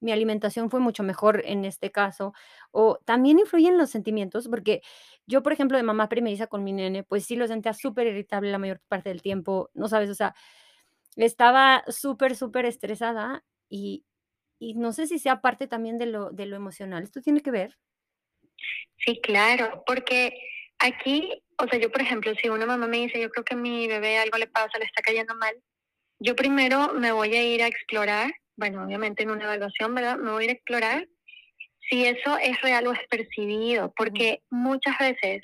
mi 0.00 0.12
alimentación 0.12 0.70
fue 0.70 0.80
mucho 0.80 1.02
mejor 1.02 1.42
en 1.44 1.64
este 1.64 1.90
caso, 1.90 2.34
o 2.70 2.98
también 3.04 3.38
influyen 3.38 3.78
los 3.78 3.90
sentimientos, 3.90 4.48
porque 4.48 4.82
yo, 5.26 5.42
por 5.42 5.52
ejemplo, 5.52 5.76
de 5.76 5.82
mamá 5.82 6.08
primeriza 6.08 6.46
con 6.46 6.64
mi 6.64 6.72
nene, 6.72 7.04
pues 7.04 7.24
sí 7.24 7.36
lo 7.36 7.46
sentía 7.46 7.72
súper 7.72 8.06
irritable 8.06 8.50
la 8.50 8.58
mayor 8.58 8.80
parte 8.88 9.08
del 9.08 9.22
tiempo, 9.22 9.70
no 9.74 9.88
sabes, 9.88 10.10
o 10.10 10.14
sea, 10.14 10.34
estaba 11.16 11.84
súper, 11.88 12.36
súper 12.36 12.66
estresada 12.66 13.44
y, 13.68 14.04
y 14.58 14.74
no 14.74 14.92
sé 14.92 15.06
si 15.06 15.18
sea 15.18 15.40
parte 15.40 15.66
también 15.66 15.98
de 15.98 16.06
lo, 16.06 16.30
de 16.30 16.46
lo 16.46 16.56
emocional. 16.56 17.02
¿Esto 17.02 17.22
tiene 17.22 17.40
que 17.40 17.50
ver? 17.50 17.78
Sí, 18.98 19.20
claro, 19.22 19.82
porque 19.86 20.38
aquí, 20.78 21.42
o 21.58 21.66
sea, 21.66 21.78
yo, 21.78 21.90
por 21.90 22.02
ejemplo, 22.02 22.32
si 22.40 22.48
una 22.48 22.66
mamá 22.66 22.86
me 22.86 22.98
dice, 22.98 23.20
yo 23.20 23.30
creo 23.30 23.44
que 23.44 23.56
mi 23.56 23.86
bebé 23.88 24.18
algo 24.18 24.38
le 24.38 24.46
pasa, 24.46 24.78
le 24.78 24.84
está 24.84 25.02
cayendo 25.02 25.34
mal, 25.34 25.54
yo 26.18 26.36
primero 26.36 26.92
me 26.94 27.12
voy 27.12 27.34
a 27.34 27.42
ir 27.42 27.62
a 27.62 27.66
explorar 27.66 28.32
bueno, 28.56 28.84
obviamente 28.84 29.22
en 29.22 29.30
una 29.30 29.44
evaluación, 29.44 29.94
¿verdad? 29.94 30.16
Me 30.16 30.30
voy 30.30 30.42
a 30.42 30.44
ir 30.44 30.50
a 30.50 30.54
explorar 30.54 31.08
si 31.88 32.04
eso 32.04 32.38
es 32.38 32.60
real 32.62 32.86
o 32.86 32.92
es 32.92 33.00
percibido, 33.08 33.92
porque 33.96 34.42
muchas 34.50 34.98
veces 34.98 35.42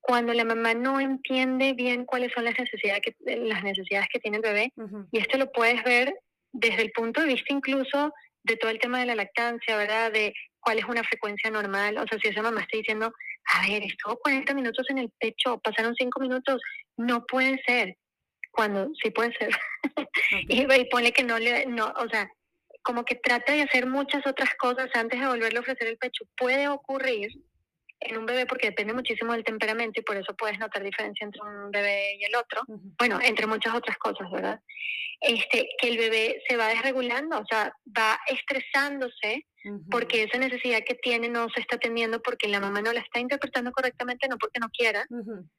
cuando 0.00 0.32
la 0.32 0.44
mamá 0.44 0.74
no 0.74 0.98
entiende 0.98 1.74
bien 1.74 2.04
cuáles 2.04 2.32
son 2.32 2.44
las 2.44 2.58
necesidades 2.58 3.02
que, 3.02 3.14
las 3.36 3.62
necesidades 3.62 4.08
que 4.12 4.18
tiene 4.18 4.38
el 4.38 4.42
bebé, 4.42 4.72
y 5.12 5.18
esto 5.18 5.38
lo 5.38 5.52
puedes 5.52 5.82
ver 5.84 6.14
desde 6.52 6.82
el 6.82 6.92
punto 6.92 7.20
de 7.20 7.28
vista 7.28 7.52
incluso 7.52 8.12
de 8.44 8.56
todo 8.56 8.70
el 8.70 8.78
tema 8.78 8.98
de 9.00 9.06
la 9.06 9.14
lactancia, 9.14 9.76
¿verdad? 9.76 10.10
De 10.12 10.34
cuál 10.60 10.78
es 10.78 10.84
una 10.84 11.04
frecuencia 11.04 11.50
normal, 11.50 11.98
o 11.98 12.06
sea, 12.06 12.18
si 12.18 12.28
esa 12.28 12.42
mamá 12.42 12.62
está 12.62 12.76
diciendo, 12.76 13.12
a 13.52 13.66
ver, 13.66 13.82
estuvo 13.82 14.16
40 14.16 14.54
minutos 14.54 14.86
en 14.90 14.98
el 14.98 15.10
pecho, 15.18 15.60
pasaron 15.60 15.94
5 15.94 16.20
minutos, 16.20 16.60
no 16.96 17.24
puede 17.26 17.60
ser 17.66 17.96
cuando 18.52 18.90
sí 19.02 19.10
puede 19.10 19.32
ser. 19.34 19.50
y, 20.48 20.84
pone 20.86 21.12
que 21.12 21.24
no 21.24 21.38
le, 21.38 21.66
no, 21.66 21.92
o 21.96 22.08
sea, 22.08 22.30
como 22.82 23.04
que 23.04 23.16
trata 23.16 23.52
de 23.52 23.62
hacer 23.62 23.86
muchas 23.86 24.26
otras 24.26 24.54
cosas 24.54 24.90
antes 24.94 25.18
de 25.18 25.26
volverle 25.26 25.58
a 25.58 25.62
ofrecer 25.62 25.88
el 25.88 25.98
pecho. 25.98 26.24
Puede 26.36 26.68
ocurrir 26.68 27.30
en 28.00 28.18
un 28.18 28.26
bebé 28.26 28.46
porque 28.46 28.68
depende 28.68 28.92
muchísimo 28.92 29.32
del 29.32 29.44
temperamento 29.44 30.00
y 30.00 30.04
por 30.04 30.16
eso 30.16 30.34
puedes 30.36 30.58
notar 30.58 30.82
diferencia 30.82 31.24
entre 31.24 31.40
un 31.40 31.70
bebé 31.70 32.16
y 32.18 32.24
el 32.24 32.34
otro. 32.34 32.62
Bueno, 32.98 33.18
entre 33.22 33.46
muchas 33.46 33.74
otras 33.74 33.96
cosas, 33.98 34.30
¿verdad? 34.30 34.60
Este, 35.20 35.68
que 35.78 35.88
el 35.88 35.98
bebé 35.98 36.42
se 36.48 36.56
va 36.56 36.68
desregulando, 36.68 37.38
o 37.38 37.46
sea, 37.46 37.72
va 37.96 38.18
estresándose 38.26 39.46
porque 39.88 40.24
esa 40.24 40.38
necesidad 40.38 40.80
que 40.84 40.96
tiene 40.96 41.28
no 41.28 41.48
se 41.54 41.60
está 41.60 41.76
atendiendo 41.76 42.20
porque 42.20 42.48
la 42.48 42.58
mamá 42.58 42.82
no 42.82 42.92
la 42.92 42.98
está 42.98 43.20
interpretando 43.20 43.70
correctamente, 43.70 44.26
no 44.26 44.36
porque 44.36 44.58
no 44.58 44.68
quiera, 44.70 45.06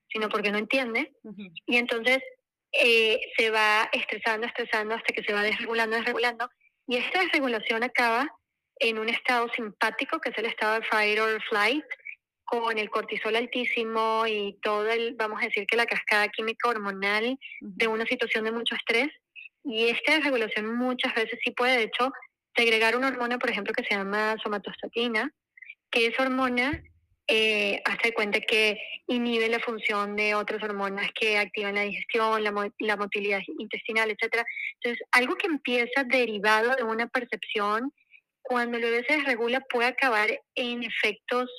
sino 0.09 0.27
porque 0.27 0.51
no 0.51 0.57
entiende. 0.57 1.13
Y 1.65 1.77
entonces 1.77 2.19
eh, 2.73 3.21
se 3.37 3.51
va 3.51 3.89
estresando, 3.91 4.47
estresando 4.47 4.95
hasta 4.95 5.13
que 5.13 5.23
se 5.23 5.33
va 5.33 5.43
desregulando, 5.43 5.95
desregulando. 5.95 6.49
Y 6.87 6.97
esta 6.97 7.19
desregulación 7.21 7.83
acaba 7.83 8.27
en 8.79 8.99
un 8.99 9.09
estado 9.09 9.47
simpático, 9.55 10.19
que 10.19 10.31
es 10.31 10.37
el 10.37 10.47
estado 10.47 10.79
de 10.79 10.85
fight 10.87 11.19
or 11.19 11.41
flight, 11.43 11.85
con 12.45 12.77
el 12.77 12.89
cortisol 12.89 13.35
altísimo 13.35 14.25
y 14.27 14.57
todo 14.61 14.89
el, 14.89 15.15
vamos 15.15 15.41
a 15.41 15.45
decir 15.45 15.65
que 15.65 15.77
la 15.77 15.85
cascada 15.85 16.27
química 16.27 16.69
hormonal 16.69 17.37
de 17.61 17.87
una 17.87 18.05
situación 18.05 18.43
de 18.43 18.51
mucho 18.51 18.75
estrés. 18.75 19.09
Y 19.63 19.87
esta 19.87 20.15
desregulación 20.15 20.75
muchas 20.75 21.13
veces 21.15 21.39
sí 21.43 21.51
puede, 21.51 21.77
de 21.77 21.83
hecho, 21.83 22.11
segregar 22.55 22.97
una 22.97 23.07
hormona, 23.07 23.37
por 23.37 23.49
ejemplo, 23.49 23.73
que 23.73 23.83
se 23.83 23.95
llama 23.95 24.35
somatostatina, 24.43 25.31
que 25.89 26.07
esa 26.07 26.23
hormona 26.23 26.83
eh, 27.27 27.81
hace 27.85 28.13
cuenta 28.13 28.41
que 28.41 28.77
inhibe 29.07 29.47
la 29.47 29.59
función 29.59 30.15
de 30.15 30.35
otras 30.35 30.61
hormonas 30.61 31.09
que 31.13 31.37
activan 31.37 31.75
la 31.75 31.81
digestión, 31.83 32.43
la, 32.43 32.69
la 32.79 32.97
motilidad 32.97 33.41
intestinal, 33.59 34.11
etcétera. 34.11 34.45
Entonces, 34.81 35.07
algo 35.11 35.35
que 35.35 35.47
empieza 35.47 36.03
derivado 36.05 36.75
de 36.75 36.83
una 36.83 37.07
percepción, 37.07 37.93
cuando 38.41 38.77
el 38.77 38.83
bebé 38.83 39.05
se 39.07 39.17
desregula, 39.17 39.61
puede 39.61 39.87
acabar 39.87 40.29
en 40.55 40.83
efectos 40.83 41.49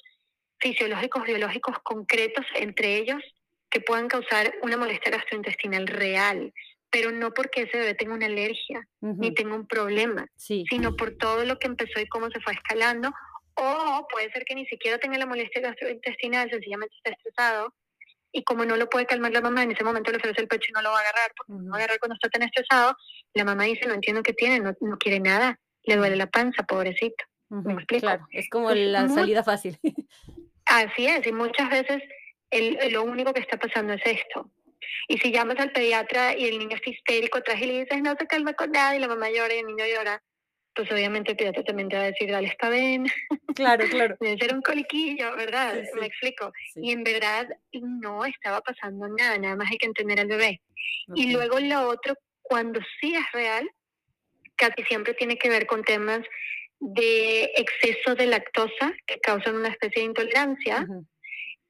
fisiológicos, 0.58 1.24
biológicos 1.24 1.76
concretos, 1.82 2.44
entre 2.56 2.96
ellos, 2.96 3.22
que 3.70 3.80
puedan 3.80 4.08
causar 4.08 4.54
una 4.62 4.76
molestia 4.76 5.12
gastrointestinal 5.12 5.86
real, 5.86 6.52
pero 6.90 7.10
no 7.10 7.32
porque 7.32 7.62
ese 7.62 7.78
bebé 7.78 7.94
tenga 7.94 8.14
una 8.14 8.26
alergia 8.26 8.86
ni 9.00 9.34
tenga 9.34 9.56
un 9.56 9.66
problema, 9.66 10.26
sino 10.36 10.94
por 10.94 11.16
todo 11.16 11.44
lo 11.44 11.58
que 11.58 11.66
empezó 11.66 12.00
y 12.00 12.06
cómo 12.06 12.30
se 12.30 12.40
fue 12.40 12.52
escalando 12.52 13.12
o 13.56 14.06
puede 14.10 14.30
ser 14.32 14.44
que 14.44 14.54
ni 14.54 14.66
siquiera 14.66 14.98
tenga 14.98 15.18
la 15.18 15.26
molestia 15.26 15.62
gastrointestinal, 15.62 16.50
sencillamente 16.50 16.94
está 16.96 17.10
estresado. 17.10 17.74
Y 18.32 18.42
como 18.42 18.64
no 18.64 18.76
lo 18.76 18.88
puede 18.88 19.06
calmar 19.06 19.32
la 19.32 19.40
mamá, 19.40 19.62
en 19.62 19.72
ese 19.72 19.84
momento 19.84 20.10
le 20.10 20.16
ofrece 20.16 20.40
el 20.40 20.48
pecho 20.48 20.66
y 20.70 20.72
no 20.72 20.82
lo 20.82 20.90
va 20.90 20.98
a 20.98 21.00
agarrar, 21.02 21.32
porque 21.36 21.52
no 21.52 21.70
va 21.70 21.76
a 21.76 21.78
agarrar 21.78 22.00
cuando 22.00 22.14
está 22.14 22.28
tan 22.28 22.42
estresado. 22.42 22.96
La 23.32 23.44
mamá 23.44 23.64
dice, 23.64 23.86
no 23.86 23.94
entiendo 23.94 24.22
qué 24.22 24.32
tiene, 24.32 24.58
no, 24.58 24.74
no 24.80 24.98
quiere 24.98 25.20
nada, 25.20 25.60
le 25.84 25.96
duele 25.96 26.16
la 26.16 26.26
panza, 26.26 26.64
pobrecito. 26.64 27.24
¿Me 27.48 27.74
explico? 27.74 28.02
Claro, 28.02 28.26
es 28.32 28.48
como 28.50 28.72
la 28.72 29.08
salida 29.08 29.44
fácil. 29.44 29.78
Así 30.66 31.06
es, 31.06 31.26
y 31.26 31.32
muchas 31.32 31.70
veces 31.70 32.02
el, 32.50 32.92
lo 32.92 33.04
único 33.04 33.32
que 33.32 33.40
está 33.40 33.56
pasando 33.56 33.92
es 33.92 34.02
esto. 34.04 34.50
Y 35.08 35.18
si 35.18 35.30
llamas 35.30 35.58
al 35.58 35.72
pediatra 35.72 36.36
y 36.36 36.46
el 36.46 36.58
niño 36.58 36.76
está 36.76 36.90
histérico 36.90 37.38
atrás 37.38 37.60
y 37.60 37.66
le 37.66 37.80
dices, 37.80 38.02
no 38.02 38.14
se 38.18 38.26
calma 38.26 38.54
con 38.54 38.72
nada, 38.72 38.96
y 38.96 38.98
la 38.98 39.08
mamá 39.08 39.30
llora 39.30 39.54
y 39.54 39.58
el 39.58 39.66
niño 39.66 39.84
llora, 39.86 40.22
pues 40.74 40.90
obviamente 40.90 41.32
el 41.32 41.36
pediatra 41.36 41.62
también 41.62 41.88
te 41.88 41.96
va 41.96 42.02
a 42.02 42.06
decir, 42.06 42.30
dale 42.30 42.48
esta 42.48 42.68
ven. 42.68 43.06
Claro, 43.54 43.84
claro. 43.88 44.16
Debe 44.18 44.36
ser 44.36 44.52
un 44.52 44.62
coliquillo, 44.62 45.36
¿verdad? 45.36 45.80
Me 46.00 46.06
explico. 46.06 46.52
Y 46.74 46.90
en 46.90 47.04
verdad 47.04 47.48
no 47.72 48.24
estaba 48.24 48.60
pasando 48.62 49.06
nada, 49.06 49.38
nada 49.38 49.54
más 49.54 49.70
hay 49.70 49.78
que 49.78 49.86
entender 49.86 50.18
al 50.18 50.26
bebé. 50.26 50.60
Y 51.14 51.30
luego 51.32 51.60
lo 51.60 51.88
otro, 51.88 52.16
cuando 52.42 52.80
sí 53.00 53.14
es 53.14 53.30
real, 53.32 53.70
casi 54.56 54.82
siempre 54.88 55.14
tiene 55.14 55.38
que 55.38 55.48
ver 55.48 55.66
con 55.66 55.84
temas 55.84 56.22
de 56.80 57.44
exceso 57.56 58.16
de 58.16 58.26
lactosa 58.26 58.92
que 59.06 59.20
causan 59.20 59.54
una 59.54 59.68
especie 59.68 60.02
de 60.02 60.08
intolerancia, 60.08 60.86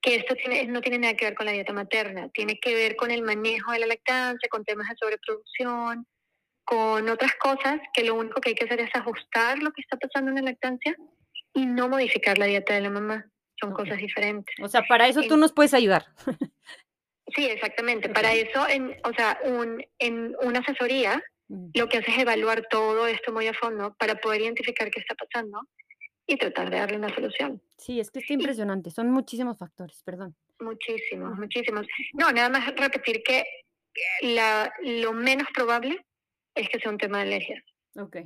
que 0.01 0.17
esto 0.17 0.35
tiene, 0.37 0.65
no 0.67 0.81
tiene 0.81 0.99
nada 0.99 1.15
que 1.15 1.27
ver 1.27 1.35
con 1.35 1.47
la 1.47 1.53
dieta 1.53 1.73
materna, 1.73 2.31
tiene 2.31 2.59
que 2.59 2.75
ver 2.75 2.97
con 2.97 3.11
el 3.11 3.23
manejo 3.23 3.73
de 3.73 3.81
la 3.81 3.87
lactancia, 3.87 4.49
con 4.49 4.65
temas 4.65 4.89
de 4.89 4.97
sobreproducción, 4.97 6.07
con 6.65 7.09
otras 7.09 7.35
cosas 7.37 7.81
que 7.93 8.05
lo 8.05 8.15
único 8.15 8.41
que 8.41 8.51
hay 8.51 8.55
que 8.55 8.65
hacer 8.65 8.81
es 8.81 8.91
ajustar 8.95 9.59
lo 9.59 9.73
que 9.73 9.83
está 9.83 9.97
pasando 9.97 10.31
en 10.31 10.37
la 10.37 10.51
lactancia 10.51 10.97
y 11.53 11.67
no 11.67 11.89
modificar 11.89 12.39
la 12.39 12.47
dieta 12.47 12.75
de 12.75 12.81
la 12.81 12.91
mamá. 12.91 13.27
Son 13.61 13.73
cosas 13.73 13.99
diferentes. 13.99 14.55
O 14.61 14.69
sea, 14.69 14.83
para 14.89 15.07
eso 15.07 15.23
tú 15.23 15.37
nos 15.37 15.53
puedes 15.53 15.75
ayudar. 15.75 16.07
Sí, 17.35 17.47
exactamente. 17.47 18.11
Para 18.11 18.35
eso, 18.35 18.69
en, 18.69 18.95
o 19.03 19.13
sea, 19.17 19.39
un, 19.45 19.83
en 19.99 20.37
una 20.43 20.61
asesoría, 20.61 21.23
mm. 21.49 21.71
lo 21.75 21.89
que 21.89 21.99
hace 21.99 22.11
es 22.11 22.19
evaluar 22.19 22.67
todo 22.69 23.07
esto 23.07 23.33
muy 23.33 23.47
a 23.47 23.55
fondo 23.55 23.97
para 23.99 24.17
poder 24.17 24.43
identificar 24.43 24.91
qué 24.91 25.01
está 25.01 25.15
pasando 25.15 25.61
y 26.27 26.37
tratar 26.37 26.71
de 26.71 26.79
darle 26.79 26.99
una 26.99 27.15
solución. 27.15 27.63
Sí, 27.79 28.01
es 28.01 28.11
que 28.11 28.19
está 28.19 28.35
impresionante. 28.35 28.91
Son 28.91 29.11
muchísimos 29.11 29.59
factores, 29.59 30.03
perdón. 30.03 30.37
Muchísimos, 30.61 31.37
muchísimos. 31.39 31.87
No, 32.13 32.31
nada 32.31 32.49
más 32.49 32.67
repetir 32.77 33.23
que 33.23 33.45
la, 34.23 34.73
lo 34.83 35.13
menos 35.13 35.49
probable 35.55 36.05
es 36.55 36.69
que 36.69 36.79
sea 36.79 36.91
un 36.91 36.99
tema 36.99 37.19
de 37.19 37.25
alergias. 37.25 37.65
Ok. 37.97 38.19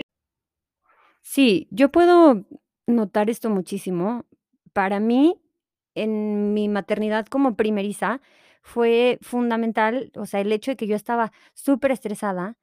Sí, 1.23 1.68
yo 1.70 1.90
puedo 1.90 2.47
notar 2.87 3.30
esto 3.30 3.50
muchísimo. 3.50 4.25
Para 4.73 5.00
mí, 5.00 5.40
en 5.94 6.54
mi 6.54 6.68
maternidad 6.68 7.26
como 7.26 7.56
primeriza, 7.56 8.20
fue 8.62 9.18
fundamental, 9.23 10.11
o 10.16 10.26
sea, 10.26 10.40
el 10.40 10.52
hecho 10.52 10.73
de 10.73 10.76
que 10.76 10.87
yo 10.87 10.97
estaba 10.97 11.32
súper 11.54 11.90
estresada 11.92 12.56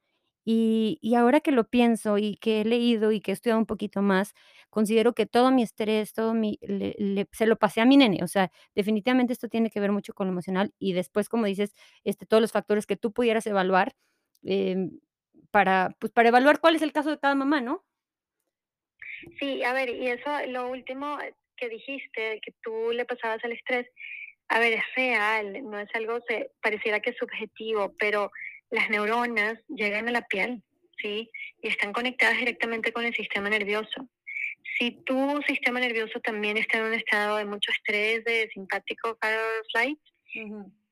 y, 0.44 0.98
y 1.02 1.14
ahora 1.16 1.40
que 1.40 1.50
lo 1.52 1.68
pienso 1.68 2.18
y 2.18 2.36
que 2.36 2.60
he 2.60 2.64
leído 2.64 3.10
y 3.12 3.20
que 3.20 3.32
he 3.32 3.34
estudiado 3.34 3.58
un 3.58 3.66
poquito 3.66 4.02
más, 4.02 4.34
considero 4.70 5.14
que 5.14 5.26
todo 5.26 5.50
mi 5.50 5.62
estrés, 5.62 6.12
todo 6.12 6.34
mi, 6.34 6.58
se 7.32 7.46
lo 7.46 7.56
pasé 7.56 7.80
a 7.80 7.86
mi 7.86 7.96
nene, 7.96 8.22
o 8.22 8.28
sea, 8.28 8.52
definitivamente 8.74 9.32
esto 9.32 9.48
tiene 9.48 9.70
que 9.70 9.80
ver 9.80 9.90
mucho 9.92 10.14
con 10.14 10.28
lo 10.28 10.32
emocional 10.32 10.72
y 10.78 10.92
después, 10.92 11.28
como 11.28 11.46
dices, 11.46 11.74
este, 12.04 12.26
todos 12.26 12.40
los 12.40 12.52
factores 12.52 12.86
que 12.86 12.96
tú 12.96 13.12
pudieras 13.12 13.46
evaluar, 13.48 13.96
em, 14.44 15.00
para, 15.50 15.94
pues, 15.98 16.12
para 16.12 16.28
evaluar 16.28 16.60
cuál 16.60 16.76
es 16.76 16.82
el 16.82 16.92
caso 16.92 17.10
de 17.10 17.18
cada 17.18 17.34
mamá, 17.34 17.60
¿no? 17.60 17.84
Sí, 19.38 19.62
a 19.64 19.72
ver, 19.72 19.90
y 19.90 20.08
eso, 20.08 20.30
lo 20.48 20.68
último 20.68 21.18
que 21.56 21.68
dijiste, 21.68 22.40
que 22.42 22.52
tú 22.62 22.92
le 22.92 23.04
pasabas 23.04 23.42
el 23.44 23.52
estrés, 23.52 23.86
a 24.48 24.58
ver, 24.58 24.74
es 24.74 24.84
real, 24.94 25.64
no 25.64 25.78
es 25.78 25.88
algo, 25.94 26.20
se, 26.28 26.50
pareciera 26.60 27.00
que 27.00 27.10
es 27.10 27.16
subjetivo, 27.16 27.94
pero 27.98 28.30
las 28.70 28.90
neuronas 28.90 29.58
llegan 29.68 30.08
a 30.08 30.12
la 30.12 30.22
piel, 30.22 30.62
¿sí? 30.98 31.30
Y 31.62 31.68
están 31.68 31.92
conectadas 31.92 32.38
directamente 32.38 32.92
con 32.92 33.04
el 33.04 33.14
sistema 33.14 33.48
nervioso. 33.48 34.08
Si 34.78 35.02
tu 35.04 35.40
sistema 35.46 35.80
nervioso 35.80 36.20
también 36.20 36.56
está 36.56 36.78
en 36.78 36.84
un 36.84 36.94
estado 36.94 37.38
de 37.38 37.46
mucho 37.46 37.72
estrés, 37.72 38.24
de 38.24 38.48
simpático 38.52 39.18
flight, 39.72 39.98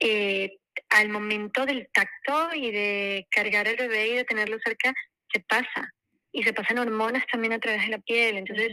eh, 0.01 0.59
al 0.95 1.09
momento 1.09 1.67
del 1.67 1.89
tacto 1.93 2.55
y 2.55 2.71
de 2.71 3.27
cargar 3.29 3.67
al 3.67 3.77
bebé 3.77 4.09
y 4.09 4.15
de 4.15 4.25
tenerlo 4.25 4.59
cerca, 4.65 4.95
se 5.33 5.41
pasa. 5.41 5.93
Y 6.31 6.45
se 6.45 6.53
pasan 6.53 6.79
hormonas 6.79 7.25
también 7.31 7.53
a 7.53 7.59
través 7.59 7.83
de 7.83 7.89
la 7.89 7.99
piel. 7.99 8.37
Entonces, 8.37 8.71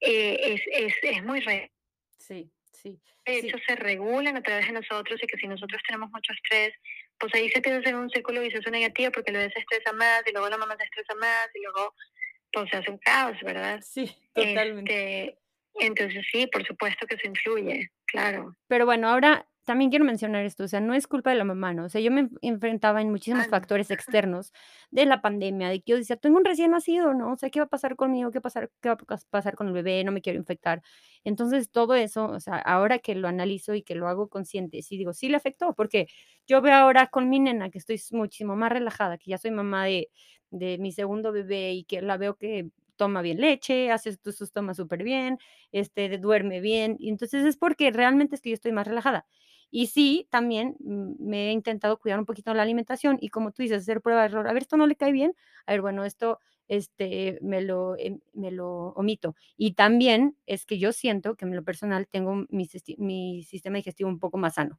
eh, 0.00 0.36
es, 0.40 0.60
es, 0.70 0.94
es, 1.02 1.24
muy 1.24 1.40
real. 1.40 1.68
Sí, 2.16 2.48
sí. 2.72 3.00
De 3.26 3.38
hecho, 3.38 3.56
se 3.66 3.74
regulan 3.74 4.36
a 4.36 4.42
través 4.42 4.66
de 4.66 4.72
nosotros 4.72 5.20
y 5.20 5.26
que 5.26 5.36
si 5.36 5.48
nosotros 5.48 5.82
tenemos 5.84 6.10
mucho 6.12 6.32
estrés, 6.32 6.74
pues 7.18 7.34
ahí 7.34 7.48
se 7.48 7.58
empieza 7.58 7.78
a 7.78 7.80
hacer 7.80 7.96
un 7.96 8.10
círculo 8.10 8.40
vicioso 8.40 8.70
negativo 8.70 9.10
porque 9.10 9.32
el 9.32 9.38
bebé 9.38 9.52
se 9.52 9.60
estresa 9.60 9.92
más 9.92 10.22
y 10.26 10.32
luego 10.32 10.48
la 10.48 10.58
mamá 10.58 10.76
se 10.78 10.84
estresa 10.84 11.14
más 11.16 11.48
y 11.54 11.62
luego 11.62 11.92
pues 12.52 12.70
se 12.70 12.76
hace 12.76 12.90
un 12.90 12.98
caos, 12.98 13.36
¿verdad? 13.42 13.80
Sí, 13.82 14.16
totalmente. 14.32 15.24
Este, 15.24 15.38
entonces 15.80 16.24
sí, 16.30 16.46
por 16.46 16.64
supuesto 16.64 17.04
que 17.08 17.16
se 17.16 17.26
influye, 17.26 17.90
claro. 18.06 18.54
Pero 18.68 18.86
bueno, 18.86 19.08
ahora 19.08 19.44
también 19.64 19.90
quiero 19.90 20.04
mencionar 20.04 20.44
esto, 20.44 20.64
o 20.64 20.68
sea, 20.68 20.80
no 20.80 20.94
es 20.94 21.06
culpa 21.06 21.30
de 21.30 21.36
la 21.36 21.44
mamá, 21.44 21.72
¿no? 21.74 21.84
O 21.86 21.88
sea, 21.88 22.00
yo 22.00 22.10
me 22.10 22.28
enfrentaba 22.42 23.00
en 23.02 23.10
muchísimos 23.10 23.48
factores 23.48 23.90
externos 23.90 24.52
de 24.90 25.06
la 25.06 25.20
pandemia, 25.22 25.68
de 25.68 25.80
que 25.80 25.92
yo 25.92 25.96
decía, 25.96 26.16
tengo 26.16 26.36
un 26.38 26.44
recién 26.44 26.70
nacido, 26.72 27.14
¿no? 27.14 27.32
O 27.32 27.36
sea, 27.36 27.50
¿qué 27.50 27.60
va 27.60 27.66
a 27.66 27.68
pasar 27.68 27.96
conmigo? 27.96 28.30
¿Qué, 28.30 28.40
pasar, 28.40 28.70
¿Qué 28.80 28.88
va 28.90 28.94
a 29.08 29.16
pasar 29.30 29.54
con 29.56 29.68
el 29.68 29.72
bebé? 29.72 30.04
No 30.04 30.12
me 30.12 30.20
quiero 30.22 30.38
infectar. 30.38 30.82
Entonces, 31.24 31.70
todo 31.70 31.94
eso, 31.94 32.26
o 32.26 32.40
sea, 32.40 32.56
ahora 32.58 32.98
que 32.98 33.14
lo 33.14 33.28
analizo 33.28 33.74
y 33.74 33.82
que 33.82 33.94
lo 33.94 34.08
hago 34.08 34.28
consciente, 34.28 34.82
sí 34.82 34.96
digo, 34.98 35.12
sí 35.12 35.28
le 35.28 35.36
afectó, 35.36 35.74
porque 35.74 36.06
yo 36.46 36.60
veo 36.60 36.74
ahora 36.74 37.06
con 37.08 37.28
mi 37.28 37.40
nena 37.40 37.70
que 37.70 37.78
estoy 37.78 38.00
muchísimo 38.12 38.56
más 38.56 38.70
relajada, 38.72 39.18
que 39.18 39.30
ya 39.30 39.38
soy 39.38 39.50
mamá 39.50 39.84
de, 39.86 40.10
de 40.50 40.78
mi 40.78 40.92
segundo 40.92 41.32
bebé 41.32 41.72
y 41.72 41.84
que 41.84 42.02
la 42.02 42.16
veo 42.16 42.36
que 42.36 42.68
toma 42.96 43.22
bien 43.22 43.40
leche, 43.40 43.90
hace 43.90 44.16
sus 44.32 44.52
tomas 44.52 44.76
súper 44.76 45.02
bien, 45.02 45.38
este, 45.72 46.16
duerme 46.18 46.60
bien, 46.60 46.96
y 46.98 47.08
entonces 47.08 47.44
es 47.44 47.56
porque 47.56 47.90
realmente 47.90 48.36
es 48.36 48.40
que 48.40 48.50
yo 48.50 48.54
estoy 48.54 48.72
más 48.72 48.86
relajada. 48.86 49.26
Y 49.76 49.88
sí, 49.88 50.28
también 50.30 50.76
mm, 50.78 51.14
me 51.18 51.48
he 51.48 51.50
intentado 51.50 51.98
cuidar 51.98 52.20
un 52.20 52.26
poquito 52.26 52.54
la 52.54 52.62
alimentación 52.62 53.18
y 53.20 53.30
como 53.30 53.50
tú 53.50 53.64
dices, 53.64 53.82
hacer 53.82 54.00
prueba 54.00 54.20
de 54.20 54.28
error. 54.28 54.46
A 54.46 54.52
ver, 54.52 54.62
esto 54.62 54.76
no 54.76 54.86
le 54.86 54.94
cae 54.94 55.10
bien. 55.10 55.34
A 55.66 55.72
ver, 55.72 55.80
bueno, 55.80 56.04
esto 56.04 56.38
este, 56.68 57.40
me, 57.42 57.60
lo, 57.60 57.96
em, 57.98 58.20
me 58.34 58.52
lo 58.52 58.68
omito. 58.90 59.34
Y 59.56 59.72
también 59.72 60.36
es 60.46 60.64
que 60.64 60.78
yo 60.78 60.92
siento 60.92 61.34
que 61.34 61.44
en 61.44 61.56
lo 61.56 61.64
personal 61.64 62.06
tengo 62.06 62.46
mi, 62.50 62.66
sistema 63.42 63.78
digestivo 63.78 64.08
un 64.08 64.20
poco 64.20 64.38
más 64.38 64.54
sano. 64.54 64.78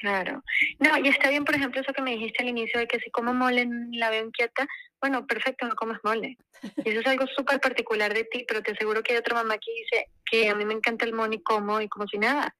Claro. 0.00 0.42
No, 0.80 0.98
y 0.98 1.06
está 1.06 1.30
bien, 1.30 1.44
por 1.44 1.54
ejemplo, 1.54 1.80
eso 1.80 1.92
que 1.92 2.02
me 2.02 2.16
dijiste 2.16 2.42
al 2.42 2.48
inicio 2.48 2.80
de 2.80 2.88
que 2.88 2.98
si 2.98 3.08
como 3.12 3.34
mole 3.34 3.68
la 3.92 4.10
veo 4.10 4.26
inquieta, 4.26 4.66
bueno, 5.00 5.28
perfecto, 5.28 5.68
no 5.68 5.76
comes 5.76 5.98
mole. 6.02 6.38
Y 6.84 6.90
eso 6.90 6.98
es 6.98 7.06
algo 7.06 7.26
súper 7.36 7.60
particular 7.60 8.12
de 8.12 8.24
ti, 8.24 8.44
pero 8.48 8.62
te 8.62 8.72
aseguro 8.72 9.04
que 9.04 9.12
hay 9.12 9.18
otra 9.20 9.36
mamá 9.36 9.58
que 9.58 9.72
dice 9.72 10.10
que 10.28 10.48
a 10.48 10.56
mí 10.56 10.64
me 10.64 10.74
encanta 10.74 11.04
el 11.04 11.12
mole 11.12 11.36
y 11.36 11.42
como 11.44 11.80
y 11.80 11.88
como 11.88 12.08
si 12.08 12.18
nada. 12.18 12.52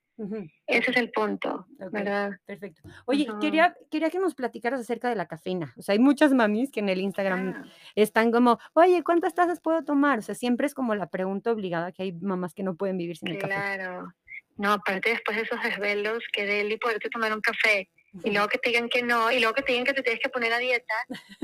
Ese 0.66 0.90
es 0.90 0.96
el 0.96 1.10
punto, 1.10 1.66
¿verdad? 1.90 2.32
Perfecto. 2.46 2.82
Oye, 3.06 3.26
quería, 3.40 3.76
quería 3.90 4.10
que 4.10 4.18
nos 4.18 4.34
platicaras 4.34 4.80
acerca 4.80 5.08
de 5.08 5.16
la 5.16 5.26
cafeína. 5.26 5.74
O 5.76 5.82
sea, 5.82 5.94
hay 5.94 5.98
muchas 5.98 6.32
mamis 6.32 6.70
que 6.70 6.80
en 6.80 6.88
el 6.88 7.00
Instagram 7.00 7.54
ah. 7.56 7.68
están 7.94 8.30
como, 8.30 8.58
oye, 8.74 9.02
¿cuántas 9.02 9.34
tazas 9.34 9.60
puedo 9.60 9.82
tomar? 9.82 10.20
O 10.20 10.22
sea, 10.22 10.34
siempre 10.34 10.66
es 10.66 10.74
como 10.74 10.94
la 10.94 11.08
pregunta 11.08 11.50
obligada 11.50 11.92
que 11.92 12.04
hay 12.04 12.12
mamás 12.12 12.54
que 12.54 12.62
no 12.62 12.76
pueden 12.76 12.96
vivir 12.96 13.16
sin 13.16 13.28
el 13.28 13.38
café. 13.38 13.54
Claro. 13.54 14.12
No, 14.56 14.72
aparte 14.72 15.10
después 15.10 15.36
de 15.36 15.42
esos 15.42 15.60
desvelos, 15.62 16.22
que 16.32 16.46
de 16.46 16.60
él 16.60 16.72
y 16.72 16.76
poderte 16.76 17.10
tomar 17.10 17.32
un 17.32 17.40
café, 17.40 17.88
y 18.22 18.30
luego 18.30 18.46
que 18.46 18.58
te 18.58 18.70
digan 18.70 18.88
que 18.88 19.02
no, 19.02 19.32
y 19.32 19.40
luego 19.40 19.54
que 19.54 19.62
te 19.62 19.72
digan 19.72 19.86
que 19.86 19.92
te 19.92 20.02
tienes 20.02 20.22
que 20.22 20.28
poner 20.28 20.52
a 20.52 20.58
dieta. 20.58 20.94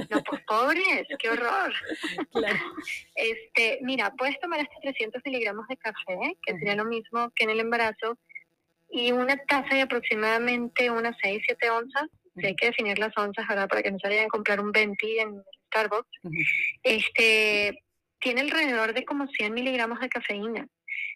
No, 0.08 0.22
pues 0.22 0.42
pobres, 0.46 1.06
qué 1.18 1.30
horror. 1.30 1.72
Este, 3.16 3.80
mira, 3.82 4.12
puedes 4.16 4.38
tomar 4.40 4.60
hasta 4.60 4.74
300 4.80 5.20
miligramos 5.24 5.66
de 5.68 5.76
café, 5.76 6.36
que 6.42 6.52
sería 6.54 6.76
lo 6.76 6.84
mismo 6.84 7.30
que 7.34 7.44
en 7.44 7.50
el 7.50 7.60
embarazo, 7.60 8.16
y 8.90 9.12
una 9.12 9.36
taza 9.36 9.74
de 9.74 9.82
aproximadamente 9.82 10.90
unas 10.90 11.16
6, 11.22 11.42
7 11.46 11.70
onzas. 11.70 12.08
hay 12.42 12.56
que 12.56 12.66
definir 12.66 12.98
las 12.98 13.16
onzas, 13.16 13.46
¿verdad? 13.48 13.68
Para 13.68 13.82
que 13.82 13.90
no 13.90 13.98
se 13.98 14.08
vayan 14.08 14.26
a 14.26 14.28
comprar 14.28 14.60
un 14.60 14.72
20 14.72 15.20
en 15.20 15.42
Starbucks. 15.66 16.10
Este, 16.82 17.82
tiene 18.18 18.40
alrededor 18.40 18.92
de 18.94 19.04
como 19.04 19.26
100 19.28 19.54
miligramos 19.54 20.00
de 20.00 20.08
cafeína. 20.08 20.66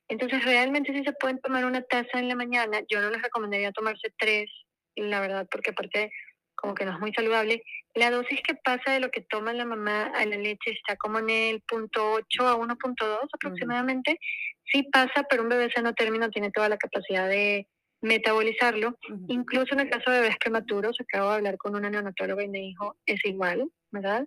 Entonces, 0.08 0.44
realmente 0.44 0.92
si 0.92 1.02
se 1.02 1.12
pueden 1.12 1.40
tomar 1.40 1.64
una 1.64 1.82
taza 1.82 2.18
en 2.18 2.28
la 2.28 2.36
mañana, 2.36 2.80
yo 2.88 3.00
no 3.00 3.10
les 3.10 3.22
recomendaría 3.22 3.72
tomarse 3.72 4.12
tres, 4.18 4.50
la 4.96 5.20
verdad, 5.20 5.48
porque 5.50 5.70
aparte 5.70 6.10
como 6.54 6.74
que 6.74 6.84
no 6.84 6.92
es 6.92 7.00
muy 7.00 7.12
saludable. 7.12 7.62
La 7.94 8.10
dosis 8.10 8.40
que 8.42 8.54
pasa 8.54 8.92
de 8.92 9.00
lo 9.00 9.10
que 9.10 9.20
toma 9.20 9.52
la 9.52 9.64
mamá 9.64 10.10
a 10.14 10.24
la 10.24 10.36
leche 10.36 10.70
está 10.70 10.96
como 10.96 11.18
en 11.18 11.30
el 11.30 11.60
punto 11.62 12.12
8 12.12 12.48
a 12.48 12.56
1.2 12.56 13.28
aproximadamente. 13.32 14.18
Sí 14.66 14.82
pasa, 14.84 15.24
pero 15.28 15.42
un 15.42 15.48
bebé 15.48 15.70
sano 15.70 15.94
término 15.94 16.30
tiene 16.30 16.50
toda 16.50 16.68
la 16.68 16.76
capacidad 16.76 17.28
de 17.28 17.66
metabolizarlo. 18.00 18.98
Incluso 19.28 19.74
en 19.74 19.80
el 19.80 19.90
caso 19.90 20.10
de 20.10 20.20
bebés 20.20 20.36
prematuros, 20.38 21.00
acabo 21.00 21.30
de 21.30 21.36
hablar 21.36 21.56
con 21.56 21.74
una 21.74 21.90
neonatóloga 21.90 22.42
y 22.42 22.48
me 22.48 22.58
dijo, 22.58 22.96
es 23.06 23.24
igual, 23.24 23.68
¿verdad? 23.90 24.26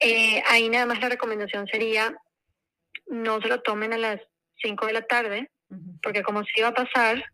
Eh, 0.00 0.42
ahí 0.46 0.68
nada 0.68 0.86
más 0.86 1.00
la 1.00 1.10
recomendación 1.10 1.66
sería, 1.66 2.16
no 3.06 3.40
se 3.40 3.48
lo 3.48 3.60
tomen 3.60 3.92
a 3.92 3.98
las 3.98 4.20
5 4.62 4.86
de 4.86 4.92
la 4.92 5.02
tarde, 5.02 5.50
porque 6.02 6.22
como 6.22 6.44
si 6.44 6.60
iba 6.60 6.68
a 6.68 6.74
pasar, 6.74 7.24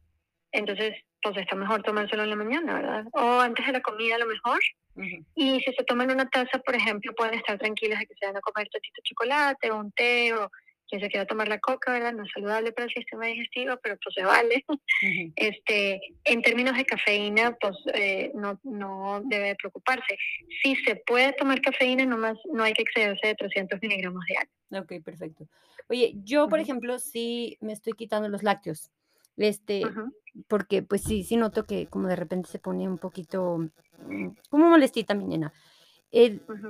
entonces 0.52 0.94
pues 1.22 1.36
está 1.36 1.54
mejor 1.54 1.82
tomárselo 1.82 2.24
en 2.24 2.30
la 2.30 2.36
mañana, 2.36 2.74
¿verdad? 2.74 3.04
O 3.12 3.40
antes 3.40 3.66
de 3.66 3.72
la 3.72 3.82
comida 3.82 4.16
a 4.16 4.18
lo 4.18 4.26
mejor. 4.26 4.58
Y 5.34 5.60
si 5.60 5.72
se 5.72 5.84
toman 5.84 6.10
una 6.10 6.28
taza, 6.28 6.58
por 6.58 6.74
ejemplo, 6.74 7.14
pueden 7.14 7.34
estar 7.34 7.58
tranquilas 7.58 8.00
de 8.00 8.06
que 8.06 8.14
se 8.14 8.26
van 8.26 8.36
a 8.36 8.40
comer 8.40 8.68
tachito 8.68 8.96
de 8.96 9.08
chocolate 9.08 9.70
o 9.70 9.78
un 9.78 9.92
té 9.92 10.34
o 10.34 10.50
quien 10.90 11.00
se 11.00 11.08
quiera 11.08 11.24
tomar 11.24 11.48
la 11.48 11.60
coca, 11.60 11.92
¿verdad? 11.92 12.12
No 12.12 12.24
es 12.24 12.30
saludable 12.32 12.72
para 12.72 12.86
el 12.86 12.92
sistema 12.92 13.26
digestivo, 13.26 13.78
pero 13.82 13.96
pues 14.02 14.14
se 14.14 14.24
vale. 14.24 14.64
este, 15.36 16.00
en 16.24 16.42
términos 16.42 16.76
de 16.76 16.84
cafeína, 16.84 17.56
pues 17.60 17.76
eh, 17.94 18.32
no, 18.34 18.60
no 18.64 19.22
debe 19.24 19.54
preocuparse. 19.54 20.18
Si 20.62 20.76
se 20.76 20.96
puede 20.96 21.32
tomar 21.34 21.60
cafeína, 21.60 22.04
nomás 22.04 22.36
no 22.52 22.64
hay 22.64 22.72
que 22.72 22.82
excederse 22.82 23.28
de 23.28 23.34
300 23.36 23.80
miligramos 23.80 24.24
diarios. 24.26 24.54
Ok, 24.72 25.04
perfecto. 25.04 25.46
Oye, 25.88 26.12
yo, 26.24 26.48
por 26.48 26.60
ejemplo, 26.60 26.98
sí 26.98 27.56
me 27.60 27.72
estoy 27.72 27.94
quitando 27.94 28.28
los 28.28 28.42
lácteos. 28.42 28.90
Este, 29.36 29.82
porque 30.48 30.82
pues 30.82 31.02
sí, 31.02 31.24
sí 31.24 31.36
noto 31.36 31.64
que 31.66 31.86
como 31.86 32.08
de 32.08 32.16
repente 32.16 32.48
se 32.48 32.58
pone 32.58 32.86
un 32.86 32.98
poquito, 32.98 33.58
mm, 34.06 34.28
como 34.50 34.68
molestita 34.68 35.14
mi 35.14 35.24
nena. 35.24 35.52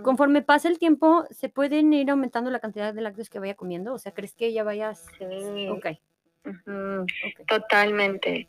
Conforme 0.02 0.42
pasa 0.42 0.68
el 0.68 0.78
tiempo, 0.78 1.24
¿se 1.30 1.48
pueden 1.48 1.92
ir 1.92 2.10
aumentando 2.10 2.50
la 2.50 2.60
cantidad 2.60 2.92
de 2.92 3.00
lácteos 3.00 3.30
que 3.30 3.38
vaya 3.38 3.54
comiendo? 3.54 3.94
O 3.94 3.98
sea, 3.98 4.12
¿crees 4.12 4.34
que 4.34 4.46
ella 4.46 4.64
vaya? 4.64 4.94
Sí. 4.94 5.68
Ok. 5.68 5.86
Totalmente. 7.46 8.48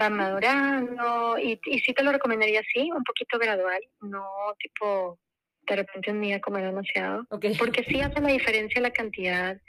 Va 0.00 0.08
madurando 0.08 1.38
y, 1.38 1.60
y 1.66 1.78
sí 1.80 1.92
te 1.92 2.02
lo 2.02 2.12
recomendaría 2.12 2.60
así, 2.60 2.90
un 2.90 3.04
poquito 3.04 3.38
gradual, 3.38 3.82
no 4.00 4.26
tipo 4.58 5.18
de 5.66 5.76
repente 5.76 6.10
un 6.10 6.22
día 6.22 6.40
comer 6.40 6.64
demasiado. 6.64 7.26
Porque 7.58 7.84
sí 7.84 8.00
hace 8.00 8.20
la 8.20 8.28
diferencia 8.28 8.80
la 8.80 8.90
cantidad, 8.90 9.60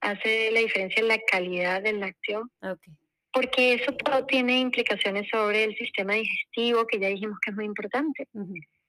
hace 0.00 0.52
la 0.52 0.60
diferencia 0.60 1.02
la 1.02 1.18
calidad 1.30 1.82
del 1.82 1.98
lácteo. 1.98 2.48
Okay. 2.60 2.94
Porque 3.32 3.74
eso 3.74 3.92
todo 3.92 4.26
tiene 4.26 4.60
implicaciones 4.60 5.28
sobre 5.28 5.64
el 5.64 5.76
sistema 5.76 6.14
digestivo, 6.14 6.86
que 6.86 7.00
ya 7.00 7.08
dijimos 7.08 7.40
que 7.40 7.50
es 7.50 7.56
muy 7.56 7.64
importante 7.64 8.28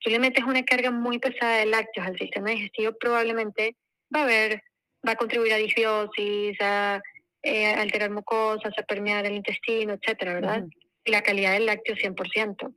tú 0.05 0.11
le 0.11 0.19
metes 0.19 0.45
una 0.45 0.63
carga 0.63 0.91
muy 0.91 1.17
pesada 1.17 1.57
de 1.57 1.65
lácteos 1.65 2.05
al 2.05 2.17
sistema 2.17 2.51
digestivo, 2.51 2.93
probablemente 2.93 3.75
va 4.15 4.19
a 4.19 4.23
haber, 4.23 4.61
va 5.05 5.13
a 5.13 5.15
contribuir 5.15 5.51
a 5.53 5.57
disbiosis, 5.57 6.55
a 6.61 7.01
eh, 7.41 7.73
alterar 7.73 8.11
mucosas, 8.11 8.71
a 8.77 8.83
permear 8.83 9.25
el 9.25 9.33
intestino, 9.33 9.93
etcétera, 9.93 10.35
¿verdad? 10.35 10.63
Y 11.03 11.11
la 11.11 11.23
calidad 11.23 11.53
del 11.53 11.65
lácteo 11.65 11.95
100%. 11.95 12.75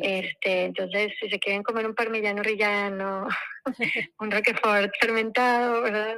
Este, 0.00 0.64
entonces, 0.64 1.12
si 1.20 1.28
se 1.28 1.38
quieren 1.38 1.62
comer 1.62 1.84
un 1.86 1.94
parmigiano 1.94 2.42
rillano, 2.42 3.28
un 4.20 4.30
roquefort 4.30 4.90
fermentado, 4.98 5.82
¿verdad? 5.82 6.16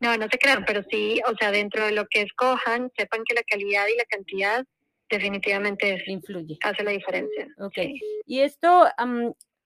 No, 0.00 0.16
no 0.18 0.28
se 0.28 0.38
crean, 0.38 0.64
pero 0.66 0.82
sí, 0.90 1.22
o 1.26 1.34
sea, 1.38 1.52
dentro 1.52 1.86
de 1.86 1.92
lo 1.92 2.06
que 2.06 2.22
escojan, 2.22 2.90
sepan 2.98 3.22
que 3.24 3.34
la 3.34 3.44
calidad 3.44 3.86
y 3.86 3.96
la 3.96 4.04
cantidad 4.04 4.66
definitivamente 5.08 6.02
influye. 6.06 6.58
Hace 6.62 6.82
la 6.82 6.90
diferencia. 6.90 7.48
Ok. 7.58 7.78
Y 8.26 8.40
esto, 8.40 8.88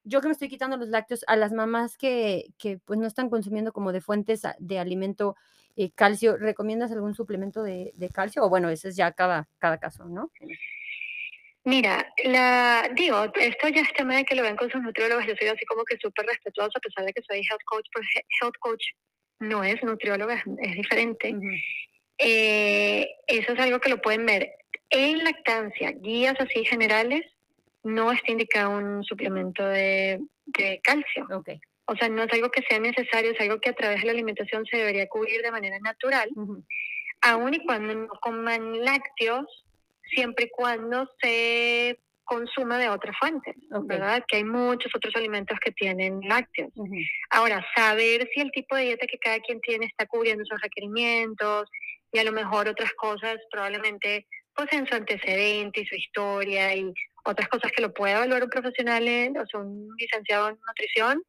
yo 0.05 0.21
que 0.21 0.29
me 0.29 0.33
estoy 0.33 0.49
quitando 0.49 0.77
los 0.77 0.89
lácteos, 0.89 1.25
a 1.27 1.37
las 1.37 1.53
mamás 1.53 1.97
que, 1.97 2.47
que 2.59 2.79
pues 2.79 2.99
no 2.99 3.07
están 3.07 3.31
consumiendo 3.31 3.73
como 3.73 3.93
de 3.93 4.01
fuentes 4.01 4.43
de 4.59 4.79
alimento 4.79 5.37
eh, 5.77 5.91
calcio, 5.95 6.37
¿recomiendas 6.37 6.93
algún 6.93 7.15
suplemento 7.15 7.63
de, 7.63 7.93
de, 7.95 8.09
calcio? 8.11 8.45
O 8.45 8.49
bueno, 8.49 8.69
ese 8.69 8.89
es 8.89 8.97
ya 8.97 9.13
cada, 9.13 9.49
cada 9.59 9.79
caso, 9.79 10.05
¿no? 10.05 10.31
Mira, 11.65 12.13
la, 12.25 12.91
digo, 12.95 13.25
esto 13.35 13.69
ya 13.69 13.83
es 13.83 13.93
tema 13.93 14.17
de 14.17 14.25
que 14.25 14.35
lo 14.35 14.43
ven 14.43 14.57
con 14.57 14.71
sus 14.71 14.83
nutriólogos, 14.83 15.27
yo 15.27 15.35
soy 15.39 15.49
así 15.49 15.65
como 15.67 15.85
que 15.85 15.99
súper 15.99 16.27
respetuosa, 16.27 16.79
a 16.79 16.81
pesar 16.81 17.05
de 17.05 17.13
que 17.13 17.23
soy 17.23 17.39
health 17.39 17.63
coach, 17.67 17.87
pues 17.93 18.07
health 18.41 18.57
coach 18.61 18.83
no 19.41 19.63
es 19.63 19.83
nutrióloga, 19.83 20.43
es, 20.63 20.75
diferente. 20.75 21.35
Eh, 22.19 23.09
eso 23.27 23.53
es 23.53 23.59
algo 23.61 23.79
que 23.81 23.91
lo 23.91 24.01
pueden 24.01 24.25
ver 24.25 24.51
en 24.89 25.23
lactancia, 25.23 25.93
guías 25.93 26.41
así 26.41 26.65
generales, 26.65 27.23
no 27.83 28.13
está 28.13 28.33
indicado 28.33 28.71
un 28.71 29.05
suplemento 29.05 29.65
de, 29.65 30.21
calcio. 30.83 31.27
Okay. 31.31 31.61
O 31.87 31.97
sea, 31.97 32.09
no 32.09 32.23
es 32.23 32.33
algo 32.33 32.51
que 32.51 32.63
sea 32.69 32.79
necesario, 32.79 33.33
es 33.33 33.41
algo 33.41 33.61
que 33.61 33.71
a 33.71 33.75
través 33.75 34.01
de 34.01 34.07
la 34.07 34.13
alimentación 34.13 34.65
se 34.67 34.77
debería 34.77 35.09
cubrir 35.09 35.43
de 35.43 35.51
manera 35.51 35.79
natural, 35.81 36.29
aun 37.23 37.55
y 37.55 37.65
cuando 37.65 37.95
no 37.95 38.09
coman 38.21 38.85
lácteos, 38.85 39.47
siempre 40.15 40.47
y 40.47 40.51
cuando 40.51 41.09
se 41.21 41.99
consuma 42.31 42.79
de 42.79 42.89
otras 42.89 43.17
fuentes, 43.19 43.57
¿verdad? 43.71 44.25
Que 44.29 44.37
hay 44.37 44.45
muchos 44.45 44.95
otros 44.95 45.15
alimentos 45.17 45.59
que 45.59 45.73
tienen 45.73 46.21
lácteos. 46.29 46.71
Ahora, 47.31 47.65
saber 47.75 48.29
si 48.33 48.41
el 48.41 48.53
tipo 48.53 48.77
de 48.77 48.85
dieta 48.85 49.09
que 49.09 49.19
cada 49.19 49.41
quien 49.41 49.61
tiene 49.61 49.87
está 49.87 50.07
cubriendo 50.07 50.45
esos 50.45 50.61
requerimientos 50.61 51.69
y 52.13 52.21
a 52.21 52.25
lo 52.25 52.31
mejor 52.31 52.69
otras 52.69 52.93
cosas 52.93 53.39
probablemente 53.51 54.27
pues 54.55 54.73
en 54.73 54.87
su 54.87 54.95
antecedente 54.95 55.81
y 55.81 55.87
su 55.87 55.97
historia 55.97 56.75
y 56.75 56.93
otras 57.25 57.49
cosas 57.49 57.73
que 57.73 57.83
lo 57.83 57.93
puede 57.93 58.15
evaluar 58.15 58.45
un 58.45 58.51
profesional, 58.51 59.07
en, 59.07 59.39
o 59.39 59.47
sea, 59.47 59.61
un 59.61 59.89
licenciado 59.99 60.49
en 60.49 60.59
nutrición, 60.67 61.23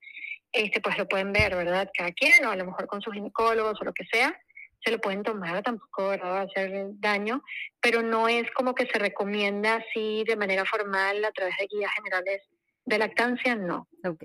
este, 0.51 0.81
pues 0.81 0.97
lo 0.97 1.07
pueden 1.07 1.31
ver, 1.31 1.55
¿verdad? 1.55 1.89
Cada 1.93 2.11
quien, 2.11 2.45
o 2.45 2.51
a 2.51 2.55
lo 2.55 2.65
mejor 2.65 2.87
con 2.87 3.01
sus 3.01 3.13
ginecólogos 3.13 3.79
o 3.79 3.85
lo 3.85 3.93
que 3.93 4.05
sea, 4.11 4.37
se 4.83 4.91
lo 4.91 4.99
pueden 4.99 5.23
tomar, 5.23 5.61
tampoco 5.63 6.09
¿verdad? 6.09 6.31
va 6.31 6.39
a 6.41 6.43
hacer 6.43 6.87
daño, 6.93 7.43
pero 7.79 8.01
no 8.01 8.27
es 8.27 8.49
como 8.51 8.73
que 8.73 8.87
se 8.87 8.97
recomienda 8.97 9.75
así 9.75 10.23
de 10.27 10.35
manera 10.35 10.65
formal 10.65 11.23
a 11.23 11.31
través 11.31 11.55
de 11.57 11.67
guías 11.67 11.91
generales 11.93 12.41
de 12.85 12.97
lactancia, 12.97 13.55
no. 13.55 13.87
Ok. 14.03 14.23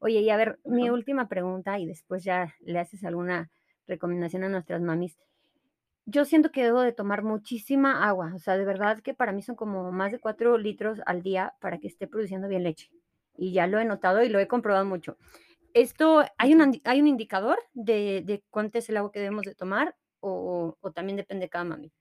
Oye, 0.00 0.18
y 0.18 0.30
a 0.30 0.36
ver, 0.36 0.58
mi 0.64 0.90
última 0.90 1.28
pregunta, 1.28 1.78
y 1.78 1.86
después 1.86 2.24
ya 2.24 2.56
le 2.60 2.80
haces 2.80 3.04
alguna 3.04 3.50
recomendación 3.86 4.42
a 4.42 4.48
nuestras 4.48 4.80
mamis 4.80 5.16
yo 6.06 6.24
siento 6.24 6.50
que 6.50 6.64
debo 6.64 6.80
de 6.80 6.92
tomar 6.92 7.22
muchísima 7.22 8.06
agua, 8.06 8.32
o 8.34 8.38
sea, 8.38 8.56
de 8.56 8.64
verdad 8.64 9.00
que 9.00 9.14
para 9.14 9.32
mí 9.32 9.42
son 9.42 9.56
como 9.56 9.92
más 9.92 10.12
de 10.12 10.18
4 10.18 10.58
litros 10.58 11.00
al 11.06 11.22
día 11.22 11.54
para 11.60 11.78
que 11.78 11.86
esté 11.86 12.06
produciendo 12.06 12.48
bien 12.48 12.64
leche. 12.64 12.90
Y 13.36 13.52
ya 13.52 13.66
lo 13.66 13.78
he 13.78 13.84
notado 13.84 14.22
y 14.22 14.28
lo 14.28 14.38
he 14.38 14.48
comprobado 14.48 14.84
mucho. 14.84 15.16
Esto, 15.74 16.24
¿hay, 16.36 16.54
un, 16.54 16.80
hay 16.84 17.00
un 17.00 17.06
indicador 17.08 17.58
de, 17.72 18.22
de, 18.24 18.42
cuánto 18.50 18.78
es 18.78 18.88
el 18.88 18.98
agua 18.98 19.10
que 19.10 19.20
debemos 19.20 19.44
de 19.44 19.54
tomar 19.54 19.94
o, 20.20 20.76
o 20.80 20.92
también 20.92 21.16
depende 21.16 21.46
de 21.46 21.50
cada 21.50 21.64
mami? 21.64 21.92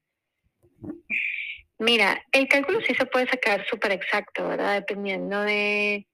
Mira, 1.79 2.21
el 2.31 2.47
cálculo 2.47 2.79
sí 2.81 2.93
se 2.93 3.05
puede 3.05 3.27
sacar 3.27 3.65
súper 3.65 3.93
exacto, 3.93 4.47
¿verdad? 4.47 4.75
Dependiendo 4.75 5.41
de 5.41 6.07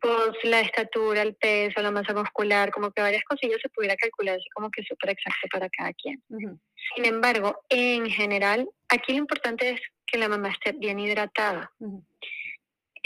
pues, 0.00 0.32
la 0.44 0.60
estatura, 0.60 1.22
el 1.22 1.34
peso, 1.34 1.80
la 1.82 1.90
masa 1.90 2.14
muscular, 2.14 2.70
como 2.70 2.90
que 2.90 3.02
varias 3.02 3.24
cosillas 3.24 3.60
se 3.60 3.68
pudiera 3.68 3.96
calcular 3.96 4.36
así 4.36 4.48
como 4.54 4.70
que 4.70 4.82
súper 4.82 5.10
exacto 5.10 5.48
para 5.50 5.68
cada 5.68 5.92
quien. 5.92 6.22
Sin 6.94 7.04
embargo, 7.04 7.58
en 7.68 8.08
general, 8.10 8.68
aquí 8.88 9.12
lo 9.12 9.18
importante 9.18 9.70
es 9.70 9.80
que 10.06 10.18
la 10.18 10.28
mamá 10.28 10.50
esté 10.50 10.72
bien 10.72 10.98
hidratada. 10.98 11.72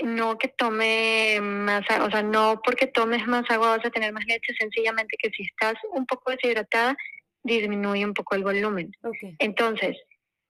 No 0.03 0.39
que 0.39 0.49
tome 0.49 1.41
más, 1.41 1.85
o 2.01 2.11
sea, 2.11 2.23
no 2.23 2.61
porque 2.65 2.87
tomes 2.87 3.27
más 3.27 3.51
agua 3.51 3.77
vas 3.77 3.87
a 3.87 3.91
tener 3.91 4.13
más 4.13 4.25
leche, 4.27 4.55
sencillamente 4.59 5.17
que 5.19 5.31
si 5.31 5.43
estás 5.43 5.75
un 5.93 6.07
poco 6.07 6.31
deshidratada, 6.31 6.97
disminuye 7.43 8.05
un 8.05 8.15
poco 8.15 8.35
el 8.35 8.45
volumen. 8.45 8.93
Entonces, 9.39 9.97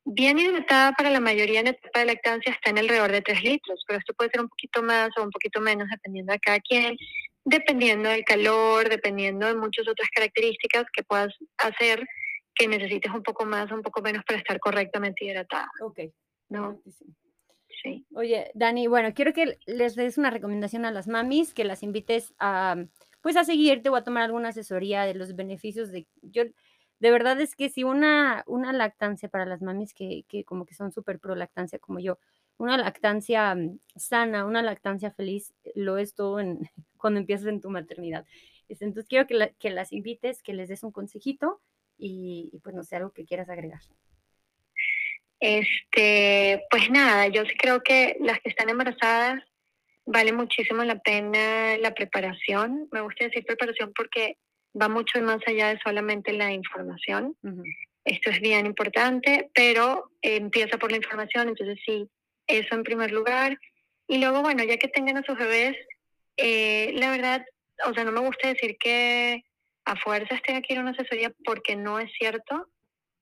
bien 0.05 0.39
hidratada 0.39 0.93
para 0.93 1.11
la 1.11 1.21
mayoría 1.21 1.61
en 1.61 1.69
etapa 1.69 2.01
de 2.01 2.07
lactancia 2.07 2.53
está 2.53 2.71
en 2.71 2.79
alrededor 2.79 3.13
de 3.13 3.23
3 3.23 3.43
litros, 3.43 3.85
pero 3.87 3.99
esto 3.99 4.15
puede 4.15 4.31
ser 4.31 4.41
un 4.41 4.49
poquito 4.49 4.83
más 4.83 5.11
o 5.19 5.23
un 5.23 5.31
poquito 5.31 5.61
menos 5.61 5.89
dependiendo 5.91 6.33
de 6.33 6.41
cada 6.41 6.61
quien, 6.61 6.97
dependiendo 7.45 8.09
del 8.09 8.25
calor, 8.25 8.89
dependiendo 8.89 9.47
de 9.47 9.55
muchas 9.55 9.89
otras 9.89 10.09
características 10.11 10.87
que 10.93 11.03
puedas 11.03 11.35
hacer 11.59 12.07
que 12.55 12.69
necesites 12.69 13.13
un 13.13 13.23
poco 13.23 13.47
más 13.47 13.71
o 13.71 13.75
un 13.75 13.83
poco 13.83 14.03
menos 14.03 14.25
para 14.25 14.39
estar 14.39 14.59
correctamente 14.59 15.25
hidratada. 15.25 15.71
Ok. 15.81 16.01
¿No? 16.49 16.83
Sí. 17.83 18.05
Oye, 18.15 18.51
Dani, 18.55 18.87
bueno, 18.87 19.15
quiero 19.15 19.33
que 19.33 19.59
les 19.67 19.95
des 19.95 20.19
una 20.19 20.31
recomendación 20.31 20.85
a 20.85 20.91
las 20.91 21.07
mamis, 21.07 21.55
que 21.55 21.65
las 21.65 21.83
invites 21.83 22.35
a, 22.39 22.77
pues, 23.23 23.37
a 23.37 23.45
seguirte 23.45 23.89
o 23.89 23.97
a 23.97 24.05
tomar 24.05 24.25
alguna 24.25 24.51
asesoría 24.51 25.05
de 25.05 25.15
los 25.15 25.35
beneficios 25.35 25.91
de... 25.91 26.07
Yo, 26.21 26.43
de 27.01 27.11
verdad 27.11 27.41
es 27.41 27.57
que 27.57 27.71
si 27.71 27.83
una, 27.83 28.45
una 28.47 28.73
lactancia 28.73 29.29
para 29.29 29.47
las 29.47 29.63
mamis 29.63 29.95
que, 29.95 30.25
que 30.29 30.45
como 30.45 30.67
que 30.67 30.75
son 30.75 30.93
súper 30.93 31.19
pro 31.19 31.35
lactancia 31.35 31.79
como 31.79 31.99
yo, 31.99 32.19
una 32.59 32.77
lactancia 32.77 33.55
mm, 33.55 33.79
sana, 33.97 34.45
una 34.45 34.63
lactancia 34.63 35.11
feliz, 35.11 35.55
lo 35.75 35.99
es 35.99 36.15
todo 36.15 36.41
en, 36.41 36.61
cuando 36.99 37.19
empiezas 37.21 37.47
en 37.47 37.61
tu 37.61 37.71
maternidad. 37.71 38.27
Este, 38.69 38.85
entonces 38.85 39.09
quiero 39.09 39.27
que, 39.27 39.55
que 39.59 39.71
las 39.71 39.93
invites, 39.93 40.43
que 40.43 40.53
les 40.53 40.69
des 40.69 40.83
un 40.83 40.93
consejito 40.93 41.61
y, 41.99 42.59
pues 42.63 42.75
no 42.75 42.85
sé, 42.85 42.97
algo 42.97 43.13
que 43.13 43.25
quieras 43.25 43.49
agregar. 43.49 43.81
Este, 45.41 46.65
pues 46.71 46.91
nada, 46.91 47.29
yo 47.29 47.45
sí 47.47 47.55
creo 47.57 47.83
que 47.83 48.17
las 48.21 48.41
que 48.41 48.51
están 48.51 48.69
embarazadas 48.69 49.43
vale 50.05 50.33
muchísimo 50.33 50.85
la 50.85 50.99
pena 50.99 51.79
la 51.79 51.95
preparación. 51.95 52.89
Me 52.93 53.01
gusta 53.01 53.25
decir 53.25 53.45
preparación 53.45 53.93
porque 53.95 54.37
va 54.81 54.89
mucho 54.89 55.21
más 55.23 55.41
allá 55.47 55.69
de 55.69 55.81
solamente 55.83 56.33
la 56.33 56.53
información. 56.53 57.37
Esto 58.05 58.31
es 58.31 58.41
bien 58.41 58.67
importante, 58.67 59.51
pero 59.55 60.11
empieza 60.23 60.79
por 60.79 60.91
la 60.91 60.97
información, 60.97 61.49
entonces 61.49 61.79
sí, 61.85 62.09
eso 62.47 62.75
en 62.75 62.83
primer 62.83 63.13
lugar. 63.13 63.59
Y 64.07 64.19
luego, 64.19 64.43
bueno, 64.43 64.65
ya 64.65 64.77
que 64.77 64.89
tengan 64.89 65.19
a 65.19 65.23
sus 65.23 65.39
bebés, 65.39 65.77
eh, 66.37 66.93
la 66.95 67.11
verdad, 67.11 67.45
o 67.87 67.95
sea, 67.95 68.05
no 68.05 68.13
me 68.13 68.21
gusta 68.21 68.49
decir 68.49 68.77
que 68.79 69.45
a 69.85 69.97
fuerzas 69.97 70.43
tenga 70.43 70.61
que 70.63 70.73
ir 70.73 70.79
a 70.79 70.83
una 70.83 70.91
asesoría 70.93 71.33
porque 71.45 71.77
no 71.77 71.99
es 71.99 72.11
cierto, 72.19 72.69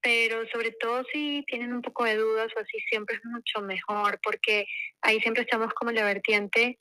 pero 0.00 0.46
sobre 0.52 0.72
todo 0.72 1.04
si 1.12 1.44
tienen 1.46 1.72
un 1.72 1.82
poco 1.82 2.04
de 2.04 2.16
dudas 2.16 2.48
o 2.56 2.60
así, 2.60 2.78
siempre 2.88 3.16
es 3.16 3.24
mucho 3.24 3.60
mejor 3.60 4.20
porque 4.22 4.66
ahí 5.00 5.20
siempre 5.20 5.42
estamos 5.42 5.72
como 5.74 5.90
la 5.92 6.04
vertiente 6.04 6.78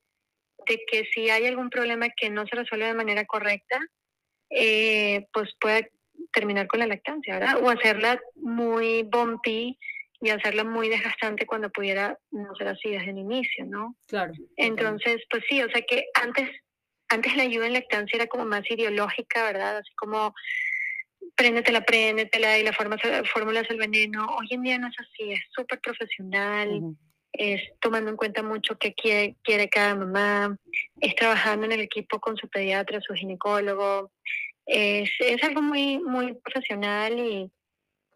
de 0.67 0.85
que 0.89 1.05
si 1.13 1.29
hay 1.29 1.45
algún 1.45 1.69
problema 1.69 2.09
que 2.09 2.29
no 2.29 2.45
se 2.47 2.55
resuelve 2.55 2.87
de 2.87 2.93
manera 2.93 3.25
correcta, 3.25 3.79
eh, 4.49 5.27
pues 5.33 5.49
puede 5.59 5.91
terminar 6.31 6.67
con 6.67 6.79
la 6.79 6.87
lactancia, 6.87 7.39
¿verdad? 7.39 7.63
O 7.63 7.69
hacerla 7.69 8.19
muy 8.35 9.03
bumpy 9.03 9.77
y 10.19 10.29
hacerla 10.29 10.63
muy 10.63 10.89
desgastante 10.89 11.45
cuando 11.45 11.69
pudiera 11.69 12.17
no 12.31 12.55
ser 12.55 12.69
así 12.69 12.89
desde 12.89 13.11
el 13.11 13.19
inicio, 13.19 13.65
¿no? 13.65 13.95
Claro. 14.07 14.33
Entonces, 14.55 15.17
pues 15.29 15.43
sí, 15.49 15.61
o 15.61 15.69
sea 15.69 15.81
que 15.81 16.05
antes, 16.13 16.49
antes 17.09 17.35
la 17.35 17.43
ayuda 17.43 17.67
en 17.67 17.73
lactancia 17.73 18.17
era 18.17 18.27
como 18.27 18.45
más 18.45 18.69
ideológica, 18.69 19.43
¿verdad? 19.43 19.77
Así 19.77 19.93
como 19.95 20.33
préndetela, 21.35 21.81
préndetela 21.81 22.57
y 22.57 22.63
la 22.63 22.73
fórmula 22.73 23.61
es 23.61 23.69
el 23.69 23.77
veneno. 23.77 24.25
Hoy 24.37 24.47
en 24.51 24.63
día 24.63 24.79
no 24.79 24.87
es 24.87 24.95
así, 24.99 25.31
es 25.31 25.41
súper 25.55 25.79
profesional, 25.79 26.95
es 27.37 27.61
tomando 27.79 28.09
en 28.09 28.17
cuenta 28.17 28.43
mucho 28.43 28.77
qué 28.77 28.93
quiere, 28.93 29.35
quiere 29.43 29.69
cada 29.69 29.95
mamá, 29.95 30.57
es 30.99 31.15
trabajando 31.15 31.65
en 31.65 31.73
el 31.73 31.81
equipo 31.81 32.19
con 32.19 32.37
su 32.37 32.47
pediatra, 32.47 33.01
su 33.01 33.13
ginecólogo. 33.13 34.11
Es, 34.65 35.09
es 35.19 35.41
algo 35.43 35.61
muy, 35.61 35.99
muy 35.99 36.33
profesional 36.33 37.17
y, 37.17 37.49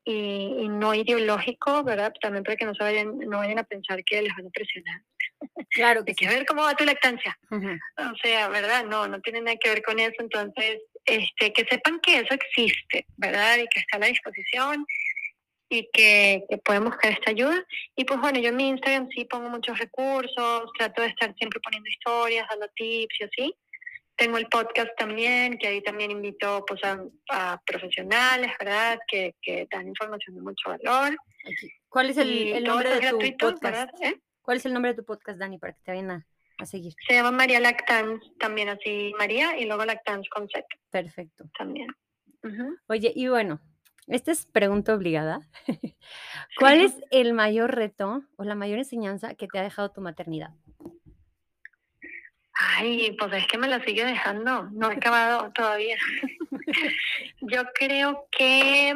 y, 0.03 0.67
no 0.67 0.93
ideológico, 0.93 1.83
¿verdad? 1.83 2.13
También 2.19 2.43
para 2.43 2.57
que 2.57 2.65
no, 2.65 2.73
se 2.73 2.83
vayan, 2.83 3.19
no 3.19 3.37
vayan 3.37 3.59
a 3.59 3.63
pensar 3.63 4.03
que 4.03 4.21
les 4.21 4.35
van 4.35 4.47
a 4.47 4.49
presionar. 4.49 5.01
Claro 5.69 6.03
que 6.03 6.11
Hay 6.11 6.15
que 6.15 6.27
ver 6.27 6.45
cómo 6.45 6.63
va 6.63 6.75
tu 6.75 6.85
lactancia. 6.85 7.37
O 7.51 8.15
sea, 8.21 8.49
¿verdad? 8.49 8.85
No, 8.85 9.07
no 9.07 9.21
tiene 9.21 9.41
nada 9.41 9.57
que 9.57 9.69
ver 9.69 9.81
con 9.81 9.99
eso. 9.99 10.15
Entonces, 10.19 10.81
este, 11.05 11.53
que 11.53 11.65
sepan 11.65 11.99
que 11.99 12.19
eso 12.19 12.33
existe, 12.33 13.05
¿verdad? 13.17 13.57
Y 13.57 13.67
que 13.67 13.79
está 13.79 13.97
a 13.97 13.99
la 13.99 14.07
disposición 14.07 14.85
y 15.71 15.89
que, 15.93 16.43
que 16.49 16.57
pueden 16.57 16.83
buscar 16.83 17.13
esta 17.13 17.31
ayuda. 17.31 17.65
Y 17.95 18.03
pues 18.03 18.19
bueno, 18.19 18.39
yo 18.39 18.49
en 18.49 18.57
mi 18.57 18.67
Instagram 18.67 19.07
sí 19.15 19.23
pongo 19.23 19.49
muchos 19.49 19.79
recursos, 19.79 20.69
trato 20.77 21.01
de 21.01 21.07
estar 21.07 21.33
siempre 21.35 21.61
poniendo 21.61 21.89
historias, 21.89 22.45
dando 22.49 22.67
tips 22.75 23.15
y 23.21 23.23
así. 23.23 23.55
Tengo 24.17 24.37
el 24.37 24.47
podcast 24.47 24.91
también, 24.97 25.57
que 25.57 25.67
ahí 25.67 25.81
también 25.81 26.11
invito 26.11 26.65
pues, 26.67 26.81
a, 26.83 27.61
profesionales, 27.65 28.51
¿verdad? 28.59 28.99
Que, 29.07 29.33
que, 29.41 29.65
dan 29.71 29.87
información 29.87 30.35
de 30.35 30.41
mucho 30.41 30.69
valor. 30.69 31.17
¿Cuál 31.87 32.09
es 32.09 32.17
el, 32.17 32.63
nombre 32.63 32.89
de 32.89 33.09
tu 33.09 33.37
podcast? 33.37 33.93
¿Eh? 34.03 34.21
¿Cuál 34.41 34.57
es 34.57 34.65
el 34.65 34.73
nombre 34.73 34.91
de 34.91 34.97
tu 34.97 35.05
podcast, 35.05 35.39
Dani, 35.39 35.57
para 35.57 35.71
que 35.71 35.79
te 35.85 35.91
vayan 35.91 36.11
a, 36.59 36.65
seguir? 36.65 36.93
Se 37.07 37.13
llama 37.13 37.31
María 37.31 37.61
Lactans, 37.61 38.21
también 38.37 38.67
así 38.67 39.13
María, 39.17 39.57
y 39.57 39.65
luego 39.65 39.85
Lactans 39.85 40.27
con 40.29 40.49
Perfecto. 40.91 41.45
También. 41.57 41.87
Oye, 42.87 43.13
y 43.15 43.29
bueno, 43.29 43.61
esta 44.11 44.31
es 44.31 44.45
pregunta 44.45 44.93
obligada. 44.93 45.41
¿Cuál 46.57 46.81
es 46.81 46.95
el 47.11 47.33
mayor 47.33 47.73
reto 47.73 48.23
o 48.35 48.43
la 48.43 48.55
mayor 48.55 48.79
enseñanza 48.79 49.35
que 49.35 49.47
te 49.47 49.57
ha 49.57 49.63
dejado 49.63 49.91
tu 49.91 50.01
maternidad? 50.01 50.53
Ay, 52.53 53.15
pues 53.17 53.33
es 53.33 53.47
que 53.47 53.57
me 53.57 53.67
la 53.67 53.83
sigue 53.83 54.05
dejando, 54.05 54.63
no 54.71 54.91
he 54.91 54.95
acabado 54.95 55.51
todavía. 55.51 55.97
Yo 57.41 57.63
creo 57.73 58.27
que 58.31 58.91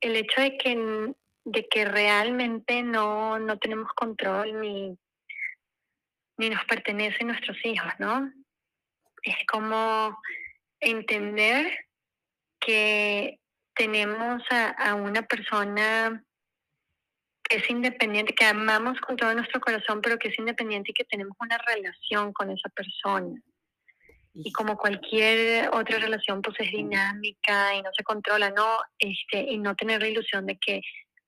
el 0.00 0.16
hecho 0.16 0.40
de 0.40 0.56
que, 0.56 1.12
de 1.44 1.68
que 1.68 1.84
realmente 1.84 2.82
no, 2.82 3.38
no 3.38 3.58
tenemos 3.58 3.92
control 3.94 4.60
ni, 4.60 4.96
ni 6.38 6.50
nos 6.50 6.64
pertenecen 6.66 7.26
nuestros 7.26 7.56
hijos, 7.64 7.92
¿no? 7.98 8.32
Es 9.22 9.36
como 9.46 10.16
entender 10.80 11.72
que 12.64 13.38
tenemos 13.74 14.42
a, 14.50 14.94
una 14.94 15.22
persona 15.22 16.22
que 17.42 17.56
es 17.56 17.70
independiente, 17.70 18.34
que 18.34 18.44
amamos 18.44 19.00
con 19.00 19.16
todo 19.16 19.34
nuestro 19.34 19.60
corazón, 19.60 20.00
pero 20.00 20.18
que 20.18 20.28
es 20.28 20.38
independiente 20.38 20.90
y 20.90 20.94
que 20.94 21.04
tenemos 21.04 21.36
una 21.40 21.58
relación 21.58 22.32
con 22.32 22.50
esa 22.50 22.68
persona. 22.70 23.38
Y 24.32 24.50
como 24.52 24.76
cualquier 24.76 25.68
otra 25.72 25.98
relación, 25.98 26.42
pues 26.42 26.58
es 26.58 26.72
dinámica 26.72 27.74
y 27.74 27.82
no 27.82 27.90
se 27.96 28.02
controla, 28.02 28.50
¿no? 28.50 28.78
Este, 28.98 29.40
y 29.40 29.58
no 29.58 29.76
tener 29.76 30.00
la 30.00 30.08
ilusión 30.08 30.46
de 30.46 30.58
que 30.58 30.80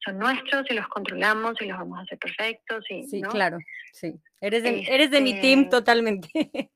son 0.07 0.19
nuestros 0.19 0.64
y 0.71 0.75
los 0.75 0.88
controlamos 0.88 1.61
y 1.61 1.66
los 1.66 1.77
vamos 1.77 1.99
a 1.99 2.03
hacer 2.03 2.19
perfectos. 2.19 2.85
Y, 2.88 3.03
sí, 3.05 3.21
claro, 3.23 3.59
sí. 3.92 4.14
Eres 4.40 4.62
de, 4.62 4.87
eres 4.88 5.11
de 5.11 5.21
mi 5.21 5.40
team 5.40 5.61
este 5.61 5.71
totalmente. 5.71 6.29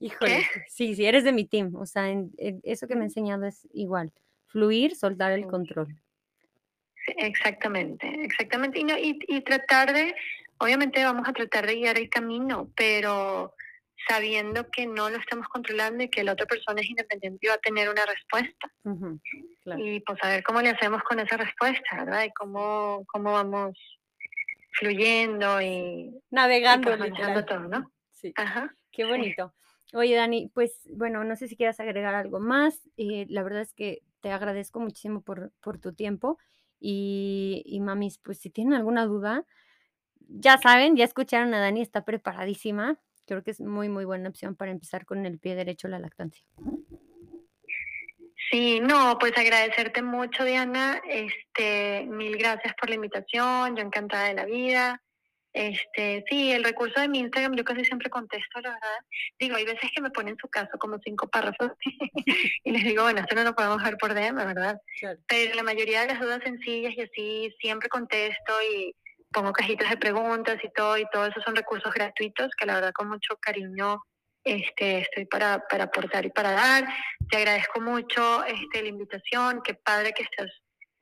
Híjole, 0.00 0.46
sí, 0.68 0.94
sí, 0.94 1.04
eres 1.04 1.24
de 1.24 1.32
mi 1.32 1.44
team. 1.44 1.74
O 1.74 1.86
sea, 1.86 2.04
eso 2.62 2.86
que 2.86 2.94
me 2.94 3.02
he 3.02 3.04
enseñado 3.04 3.46
es 3.46 3.68
igual. 3.72 4.12
Fluir, 4.46 4.94
soltar 4.94 5.32
el 5.32 5.46
control. 5.46 5.96
Exactamente, 7.16 8.06
exactamente. 8.22 8.78
Y, 8.78 8.84
no, 8.84 8.96
y, 8.96 9.18
y, 9.26 9.40
tratar 9.40 9.92
de, 9.92 10.14
obviamente 10.58 11.02
vamos 11.04 11.26
a 11.28 11.32
tratar 11.32 11.66
de 11.66 11.74
guiar 11.74 11.98
el 11.98 12.08
camino, 12.08 12.70
pero 12.76 13.54
sabiendo 14.08 14.68
que 14.70 14.86
no 14.86 15.10
lo 15.10 15.18
estamos 15.18 15.48
controlando 15.48 16.04
y 16.04 16.08
que 16.08 16.24
la 16.24 16.32
otra 16.32 16.46
persona 16.46 16.80
es 16.80 16.88
independiente 16.88 17.46
y 17.46 17.48
va 17.48 17.54
a 17.54 17.58
tener 17.58 17.88
una 17.88 18.04
respuesta. 18.06 18.72
Y 19.78 20.00
pues 20.00 20.18
a 20.22 20.28
ver 20.28 20.42
cómo 20.42 20.60
le 20.62 20.70
hacemos 20.70 21.02
con 21.02 21.20
esa 21.20 21.36
respuesta, 21.36 22.04
¿verdad? 22.04 22.24
Y 22.24 22.30
cómo, 22.30 23.04
cómo 23.06 23.32
vamos 23.32 23.78
fluyendo 24.72 25.60
y 25.60 26.14
navegando, 26.30 26.92
y 26.94 27.10
pues, 27.10 27.46
todo, 27.46 27.60
¿no? 27.60 27.90
Sí. 28.12 28.32
Ajá. 28.36 28.74
Qué 28.90 29.04
bonito. 29.04 29.54
Oye, 29.92 30.14
Dani, 30.14 30.50
pues 30.54 30.88
bueno, 30.94 31.24
no 31.24 31.36
sé 31.36 31.48
si 31.48 31.56
quieras 31.56 31.80
agregar 31.80 32.14
algo 32.14 32.38
más. 32.38 32.88
Eh, 32.96 33.26
la 33.28 33.42
verdad 33.42 33.62
es 33.62 33.72
que 33.72 34.02
te 34.20 34.30
agradezco 34.30 34.80
muchísimo 34.80 35.22
por, 35.22 35.52
por 35.60 35.78
tu 35.78 35.94
tiempo 35.94 36.38
y, 36.78 37.62
y 37.66 37.80
mamis, 37.80 38.18
pues 38.18 38.38
si 38.38 38.50
tienen 38.50 38.74
alguna 38.74 39.06
duda, 39.06 39.44
ya 40.20 40.58
saben, 40.58 40.96
ya 40.96 41.04
escucharon 41.04 41.52
a 41.54 41.60
Dani, 41.60 41.82
está 41.82 42.04
preparadísima. 42.04 42.98
Creo 43.30 43.44
que 43.44 43.52
es 43.52 43.60
muy, 43.60 43.88
muy 43.88 44.04
buena 44.04 44.28
opción 44.28 44.56
para 44.56 44.72
empezar 44.72 45.06
con 45.06 45.24
el 45.24 45.38
pie 45.38 45.54
derecho 45.54 45.86
la 45.86 46.00
lactancia. 46.00 46.44
Sí, 48.50 48.80
no, 48.80 49.18
pues 49.20 49.38
agradecerte 49.38 50.02
mucho, 50.02 50.44
Diana. 50.44 51.00
Este, 51.08 52.06
mil 52.06 52.36
gracias 52.36 52.74
por 52.74 52.88
la 52.88 52.96
invitación. 52.96 53.76
Yo 53.76 53.84
encantada 53.84 54.26
de 54.26 54.34
la 54.34 54.46
vida. 54.46 55.00
Este, 55.52 56.24
sí, 56.28 56.50
el 56.50 56.64
recurso 56.64 57.00
de 57.00 57.06
mi 57.06 57.20
Instagram 57.20 57.54
yo 57.54 57.62
casi 57.62 57.84
siempre 57.84 58.10
contesto, 58.10 58.60
la 58.62 58.70
verdad. 58.70 58.98
Digo, 59.38 59.54
hay 59.54 59.64
veces 59.64 59.92
que 59.94 60.02
me 60.02 60.10
ponen 60.10 60.36
su 60.40 60.48
caso 60.48 60.76
como 60.80 60.98
cinco 60.98 61.28
párrafos 61.28 61.70
y 62.64 62.72
les 62.72 62.82
digo, 62.82 63.04
bueno, 63.04 63.20
esto 63.20 63.36
no 63.36 63.44
lo 63.44 63.54
podemos 63.54 63.80
ver 63.80 63.96
por 63.96 64.12
DM, 64.12 64.34
¿verdad? 64.44 64.80
Pero 65.28 65.54
la 65.54 65.62
mayoría 65.62 66.00
de 66.00 66.08
las 66.08 66.20
dudas 66.20 66.40
sencillas 66.42 66.94
y 66.96 67.02
así 67.02 67.54
siempre 67.60 67.88
contesto 67.88 68.54
y 68.74 68.92
pongo 69.32 69.52
cajitas 69.52 69.90
de 69.90 69.96
preguntas 69.96 70.58
y 70.62 70.70
todo, 70.72 70.98
y 70.98 71.04
todo 71.12 71.26
eso 71.26 71.40
son 71.40 71.56
recursos 71.56 71.92
gratuitos 71.92 72.50
que 72.58 72.66
la 72.66 72.74
verdad 72.74 72.92
con 72.92 73.08
mucho 73.08 73.36
cariño 73.40 74.02
este, 74.44 75.00
estoy 75.00 75.26
para, 75.26 75.66
para 75.68 75.84
aportar 75.84 76.24
y 76.26 76.30
para 76.30 76.52
dar. 76.52 76.84
Te 77.28 77.38
agradezco 77.38 77.80
mucho 77.80 78.44
este, 78.44 78.82
la 78.82 78.88
invitación, 78.88 79.60
qué 79.62 79.74
padre 79.74 80.12
que 80.12 80.22
estás 80.22 80.50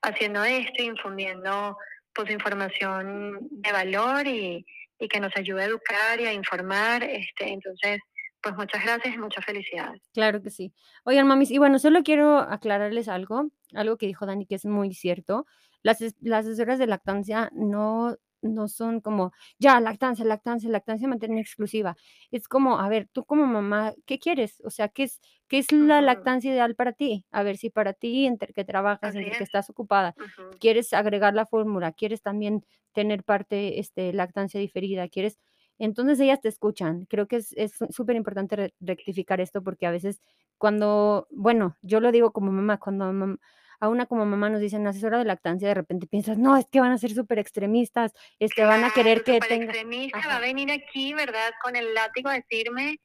haciendo 0.02 0.44
esto, 0.44 0.82
infundiendo 0.82 1.76
pues 2.12 2.30
información 2.30 3.38
de 3.50 3.72
valor 3.72 4.26
y, 4.26 4.66
y 4.98 5.08
que 5.08 5.20
nos 5.20 5.34
ayude 5.36 5.62
a 5.62 5.66
educar 5.66 6.20
y 6.20 6.26
a 6.26 6.32
informar. 6.32 7.04
Este, 7.04 7.48
entonces, 7.48 8.00
pues 8.42 8.56
muchas 8.56 8.84
gracias 8.84 9.14
y 9.14 9.18
muchas 9.18 9.44
felicidades. 9.44 10.02
Claro 10.12 10.42
que 10.42 10.50
sí. 10.50 10.72
Oigan, 11.04 11.26
mamis, 11.26 11.50
y 11.50 11.58
bueno, 11.58 11.78
solo 11.78 12.02
quiero 12.02 12.38
aclararles 12.38 13.08
algo, 13.08 13.50
algo 13.74 13.96
que 13.96 14.06
dijo 14.06 14.26
Dani 14.26 14.46
que 14.46 14.56
es 14.56 14.64
muy 14.64 14.94
cierto. 14.94 15.46
Las, 15.82 16.00
las 16.20 16.46
asesoras 16.46 16.78
de 16.78 16.86
lactancia 16.86 17.50
no 17.54 18.16
no 18.42 18.68
son 18.68 19.00
como, 19.00 19.32
ya, 19.58 19.80
lactancia, 19.80 20.24
lactancia, 20.24 20.70
lactancia 20.70 21.08
materna 21.08 21.40
exclusiva. 21.40 21.96
Es 22.30 22.48
como, 22.48 22.78
a 22.78 22.88
ver, 22.88 23.08
tú 23.12 23.24
como 23.24 23.46
mamá, 23.46 23.94
¿qué 24.06 24.18
quieres? 24.18 24.60
O 24.64 24.70
sea, 24.70 24.88
¿qué 24.88 25.04
es, 25.04 25.20
qué 25.48 25.58
es 25.58 25.72
la 25.72 26.00
lactancia 26.00 26.52
ideal 26.52 26.74
para 26.74 26.92
ti? 26.92 27.24
A 27.30 27.42
ver, 27.42 27.56
si 27.56 27.70
para 27.70 27.92
ti, 27.92 28.26
entre 28.26 28.52
que 28.52 28.64
trabajas, 28.64 29.14
entre 29.14 29.36
que 29.36 29.44
estás 29.44 29.70
ocupada, 29.70 30.14
quieres 30.60 30.92
agregar 30.92 31.34
la 31.34 31.46
fórmula, 31.46 31.92
quieres 31.92 32.22
también 32.22 32.64
tener 32.92 33.24
parte, 33.24 33.80
este, 33.80 34.12
lactancia 34.12 34.60
diferida, 34.60 35.08
quieres... 35.08 35.38
Entonces 35.80 36.18
ellas 36.18 36.40
te 36.40 36.48
escuchan. 36.48 37.06
Creo 37.08 37.28
que 37.28 37.36
es 37.36 37.54
súper 37.90 38.16
importante 38.16 38.74
rectificar 38.80 39.40
esto 39.40 39.62
porque 39.62 39.86
a 39.86 39.92
veces 39.92 40.20
cuando, 40.58 41.28
bueno, 41.30 41.76
yo 41.82 42.00
lo 42.00 42.10
digo 42.10 42.32
como 42.32 42.50
mamá, 42.50 42.78
cuando 42.78 43.38
a 43.80 43.88
una 43.88 44.06
como 44.06 44.26
mamá 44.26 44.48
nos 44.50 44.60
dicen 44.60 44.86
asesora 44.86 45.18
de 45.18 45.24
lactancia, 45.24 45.68
de 45.68 45.74
repente 45.74 46.06
piensas, 46.06 46.38
no, 46.38 46.56
es 46.56 46.66
que 46.70 46.80
van 46.80 46.92
a 46.92 46.98
ser 46.98 47.10
súper 47.10 47.38
extremistas, 47.38 48.12
este, 48.38 48.64
van 48.64 48.84
a 48.84 48.90
querer 48.90 49.22
que 49.22 49.38
tenga... 49.40 49.66
extremista 49.66 50.20
va 50.26 50.36
a 50.36 50.40
venir 50.40 50.70
aquí, 50.72 51.14
¿verdad? 51.14 51.52
Con 51.62 51.76
el 51.76 51.94
látigo 51.94 52.28
a 52.28 52.34
decirme, 52.34 52.98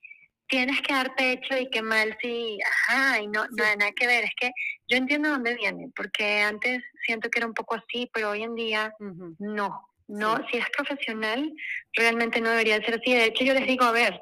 tienes 0.48 0.82
que 0.82 0.94
dar 0.94 1.16
pecho 1.16 1.58
y 1.58 1.70
qué 1.70 1.82
mal 1.82 2.18
si, 2.22 2.60
ajá, 2.62 3.22
y 3.22 3.28
no, 3.28 3.46
no 3.46 3.64
nada 3.78 3.92
que 3.96 4.08
ver. 4.08 4.24
Es 4.24 4.34
que 4.40 4.52
yo 4.88 4.98
entiendo 4.98 5.30
dónde 5.30 5.56
viene, 5.56 5.90
porque 5.96 6.42
antes 6.42 6.84
siento 7.06 7.30
que 7.30 7.40
era 7.40 7.48
un 7.48 7.54
poco 7.54 7.76
así, 7.76 8.10
pero 8.14 8.32
hoy 8.32 8.44
en 8.44 8.56
día 8.56 8.94
no. 9.40 9.90
No, 10.06 10.38
si 10.52 10.58
es 10.58 10.66
profesional, 10.76 11.50
realmente 11.94 12.42
no 12.42 12.50
debería 12.50 12.76
ser 12.84 12.96
así. 12.96 13.14
De 13.14 13.26
hecho, 13.26 13.46
yo 13.46 13.54
les 13.54 13.66
digo, 13.66 13.86
a 13.86 13.92
ver, 13.92 14.20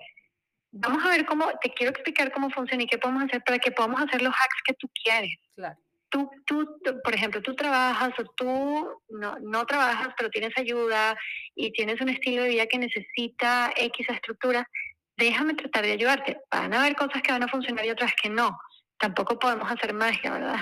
vamos 0.72 1.04
a 1.04 1.10
ver 1.10 1.26
cómo, 1.26 1.48
te 1.60 1.74
quiero 1.74 1.92
explicar 1.92 2.32
cómo 2.32 2.52
funciona 2.52 2.84
y 2.84 2.88
qué 2.88 3.00
podemos 3.00 3.24
hacer 3.24 3.42
para 3.44 3.58
que 3.58 3.72
podamos 3.72 4.00
hacer 4.02 4.22
los 4.22 4.34
hacks 4.34 4.62
que 4.64 4.74
tú 4.76 4.88
quieres. 5.04 5.38
Claro 5.56 5.80
tú, 6.12 6.30
tú, 6.46 6.80
por 7.04 7.16
ejemplo, 7.16 7.42
tú 7.42 7.56
trabajas 7.56 8.12
o 8.20 8.24
tú 8.36 9.02
no, 9.10 9.38
no 9.42 9.66
trabajas, 9.66 10.14
pero 10.18 10.30
tienes 10.30 10.56
ayuda 10.58 11.18
y 11.56 11.72
tienes 11.72 12.00
un 12.02 12.10
estilo 12.10 12.44
de 12.44 12.50
vida 12.50 12.68
que 12.68 12.78
necesita 12.78 13.74
X 13.76 14.08
estructura, 14.10 14.68
déjame 15.18 15.56
tratar 15.56 15.84
de 15.84 15.94
ayudarte. 15.94 16.38
Van 16.52 16.74
a 16.74 16.82
haber 16.82 16.96
cosas 16.96 17.22
que 17.24 17.32
van 17.32 17.44
a 17.44 17.48
funcionar 17.48 17.86
y 17.86 17.90
otras 17.90 18.14
que 18.22 18.30
no. 18.30 18.56
tampoco 19.00 19.40
podemos 19.40 19.72
hacer 19.72 19.94
magia, 19.96 20.32
¿verdad? 20.32 20.60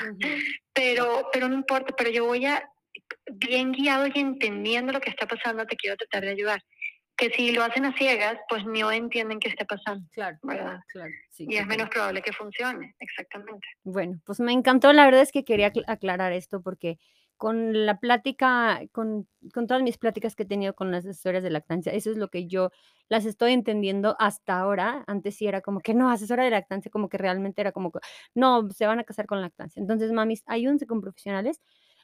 Pero, 0.73 1.27
pero 1.33 1.49
no 1.49 1.55
importa, 1.55 1.93
pero 1.97 2.09
yo 2.09 2.25
voy 2.25 2.45
a, 2.45 2.63
bien 3.33 3.73
guiado 3.73 4.07
y 4.07 4.19
entendiendo 4.19 4.93
lo 4.93 5.01
que 5.01 5.09
está 5.09 5.27
pasando, 5.27 5.65
te 5.65 5.75
quiero 5.75 5.97
tratar 5.97 6.23
de 6.23 6.31
ayudar. 6.31 6.63
Que 7.19 7.29
si 7.31 7.51
lo 7.51 7.63
hacen 7.63 7.85
a 7.85 7.93
ciegas, 7.97 8.37
pues 8.47 8.65
no 8.65 8.91
entienden 8.91 9.39
qué 9.39 9.49
está 9.49 9.65
pasando. 9.65 10.07
Claro, 10.13 10.37
¿verdad? 10.41 10.79
claro. 10.87 11.11
y 11.37 11.57
es 11.57 11.67
menos 11.67 11.89
probable 11.89 12.21
que 12.21 12.31
funcione, 12.31 12.95
exactamente. 12.99 13.67
Bueno, 13.83 14.19
pues 14.25 14.39
me 14.39 14.53
encantó, 14.53 14.93
la 14.93 15.05
verdad 15.05 15.21
es 15.21 15.31
que 15.31 15.43
quería 15.43 15.73
aclarar 15.87 16.31
esto 16.31 16.61
porque 16.61 16.97
con 17.39 17.85
la 17.85 17.99
plática, 17.99 18.81
con, 18.91 19.25
con, 19.53 19.65
todas 19.65 19.81
mis 19.81 19.97
pláticas 19.97 20.35
que 20.35 20.43
he 20.43 20.45
tenido 20.45 20.75
con 20.75 20.91
las 20.91 21.05
asesoras 21.05 21.41
de 21.41 21.49
lactancia, 21.49 21.93
eso 21.93 22.11
es 22.11 22.17
lo 22.17 22.27
que 22.27 22.47
yo 22.47 22.69
las 23.07 23.25
estoy 23.25 23.53
entendiendo 23.53 24.17
hasta 24.19 24.59
ahora. 24.59 25.05
Antes 25.07 25.37
sí 25.37 25.47
era 25.47 25.61
como 25.61 25.79
que 25.79 25.93
no, 25.93 26.11
asesora 26.11 26.43
de 26.43 26.49
lactancia, 26.49 26.91
como 26.91 27.07
que 27.07 27.17
realmente 27.17 27.61
era 27.61 27.71
como 27.71 27.93
que 27.93 27.99
no, 28.35 28.69
se 28.71 28.85
van 28.85 28.99
a 28.99 29.05
casar 29.05 29.25
con 29.25 29.41
lactancia. 29.41 29.79
Entonces, 29.79 30.11
mamis, 30.11 30.43
ayúdense 30.47 30.85
con 30.85 30.99
profesionales, 30.99 31.61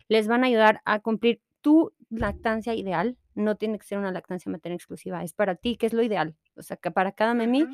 les 0.08 0.30
van 0.30 0.46
a 0.46 0.48
ayudar 0.48 0.82
a 0.86 1.02
cumplir 1.02 1.42
tu 1.60 1.92
lactancia 2.10 2.74
ideal. 2.74 3.18
No 3.36 3.56
tiene 3.56 3.78
que 3.78 3.86
ser 3.86 3.98
una 3.98 4.12
lactancia 4.12 4.52
materna 4.52 4.76
exclusiva, 4.76 5.24
es 5.24 5.34
para 5.34 5.56
ti, 5.56 5.78
que 5.78 5.86
es 5.86 5.94
lo 5.94 6.02
ideal. 6.02 6.36
O 6.56 6.64
sea, 6.64 6.78
que 6.78 6.90
para 6.90 7.12
cada 7.12 7.34
mami, 7.34 7.66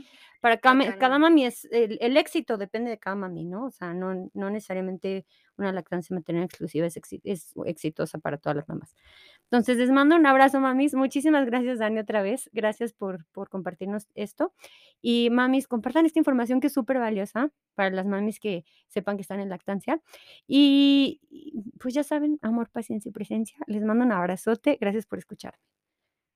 para 0.42 0.58
cada, 0.58 0.98
cada 0.98 1.20
mami 1.20 1.46
es, 1.46 1.66
el, 1.72 1.98
el, 2.02 2.18
éxito 2.18 2.58
depende 2.58 2.90
de 2.90 2.98
cada 2.98 3.16
mami, 3.16 3.46
¿no? 3.46 3.66
O 3.66 3.72
sea, 3.72 3.94
no, 3.94 4.30
no 4.34 4.50
necesariamente 4.50 5.26
una 5.58 5.72
lactancia 5.72 6.16
materna 6.16 6.44
exclusiva 6.44 6.88
es, 6.88 7.00
es 7.24 7.54
exitosa 7.66 8.18
para 8.18 8.38
todas 8.38 8.58
las 8.58 8.68
mamás. 8.68 8.96
Entonces, 9.52 9.76
les 9.76 9.92
mando 9.92 10.16
un 10.16 10.26
abrazo, 10.26 10.62
mamis. 10.62 10.94
Muchísimas 10.94 11.46
gracias, 11.46 11.80
Dani, 11.80 12.00
otra 12.00 12.22
vez. 12.22 12.50
Gracias 12.54 12.94
por, 12.94 13.26
por 13.34 13.50
compartirnos 13.50 14.08
esto. 14.16 14.54
Y, 15.02 15.30
mamis, 15.30 15.68
compartan 15.68 16.06
esta 16.06 16.20
información 16.20 16.62
que 16.62 16.68
es 16.68 16.74
súper 16.74 17.00
valiosa 17.00 17.52
para 17.76 17.90
las 17.90 18.06
mamis 18.06 18.40
que 18.40 18.64
sepan 18.88 19.18
que 19.18 19.24
están 19.24 19.42
en 19.42 19.50
lactancia. 19.50 20.02
Y, 20.48 21.20
pues 21.82 21.94
ya 21.94 22.04
saben, 22.04 22.40
amor, 22.42 22.70
paciencia 22.70 23.10
y 23.10 23.12
presencia. 23.12 23.58
Les 23.68 23.84
mando 23.84 24.06
un 24.06 24.14
abrazote. 24.14 24.78
Gracias 24.80 25.06
por 25.06 25.20
escucharme. 25.20 25.60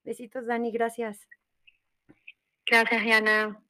Besitos, 0.03 0.45
Dani. 0.45 0.71
Gracias. 0.71 1.25
Gracias, 2.65 3.01
Diana. 3.01 3.64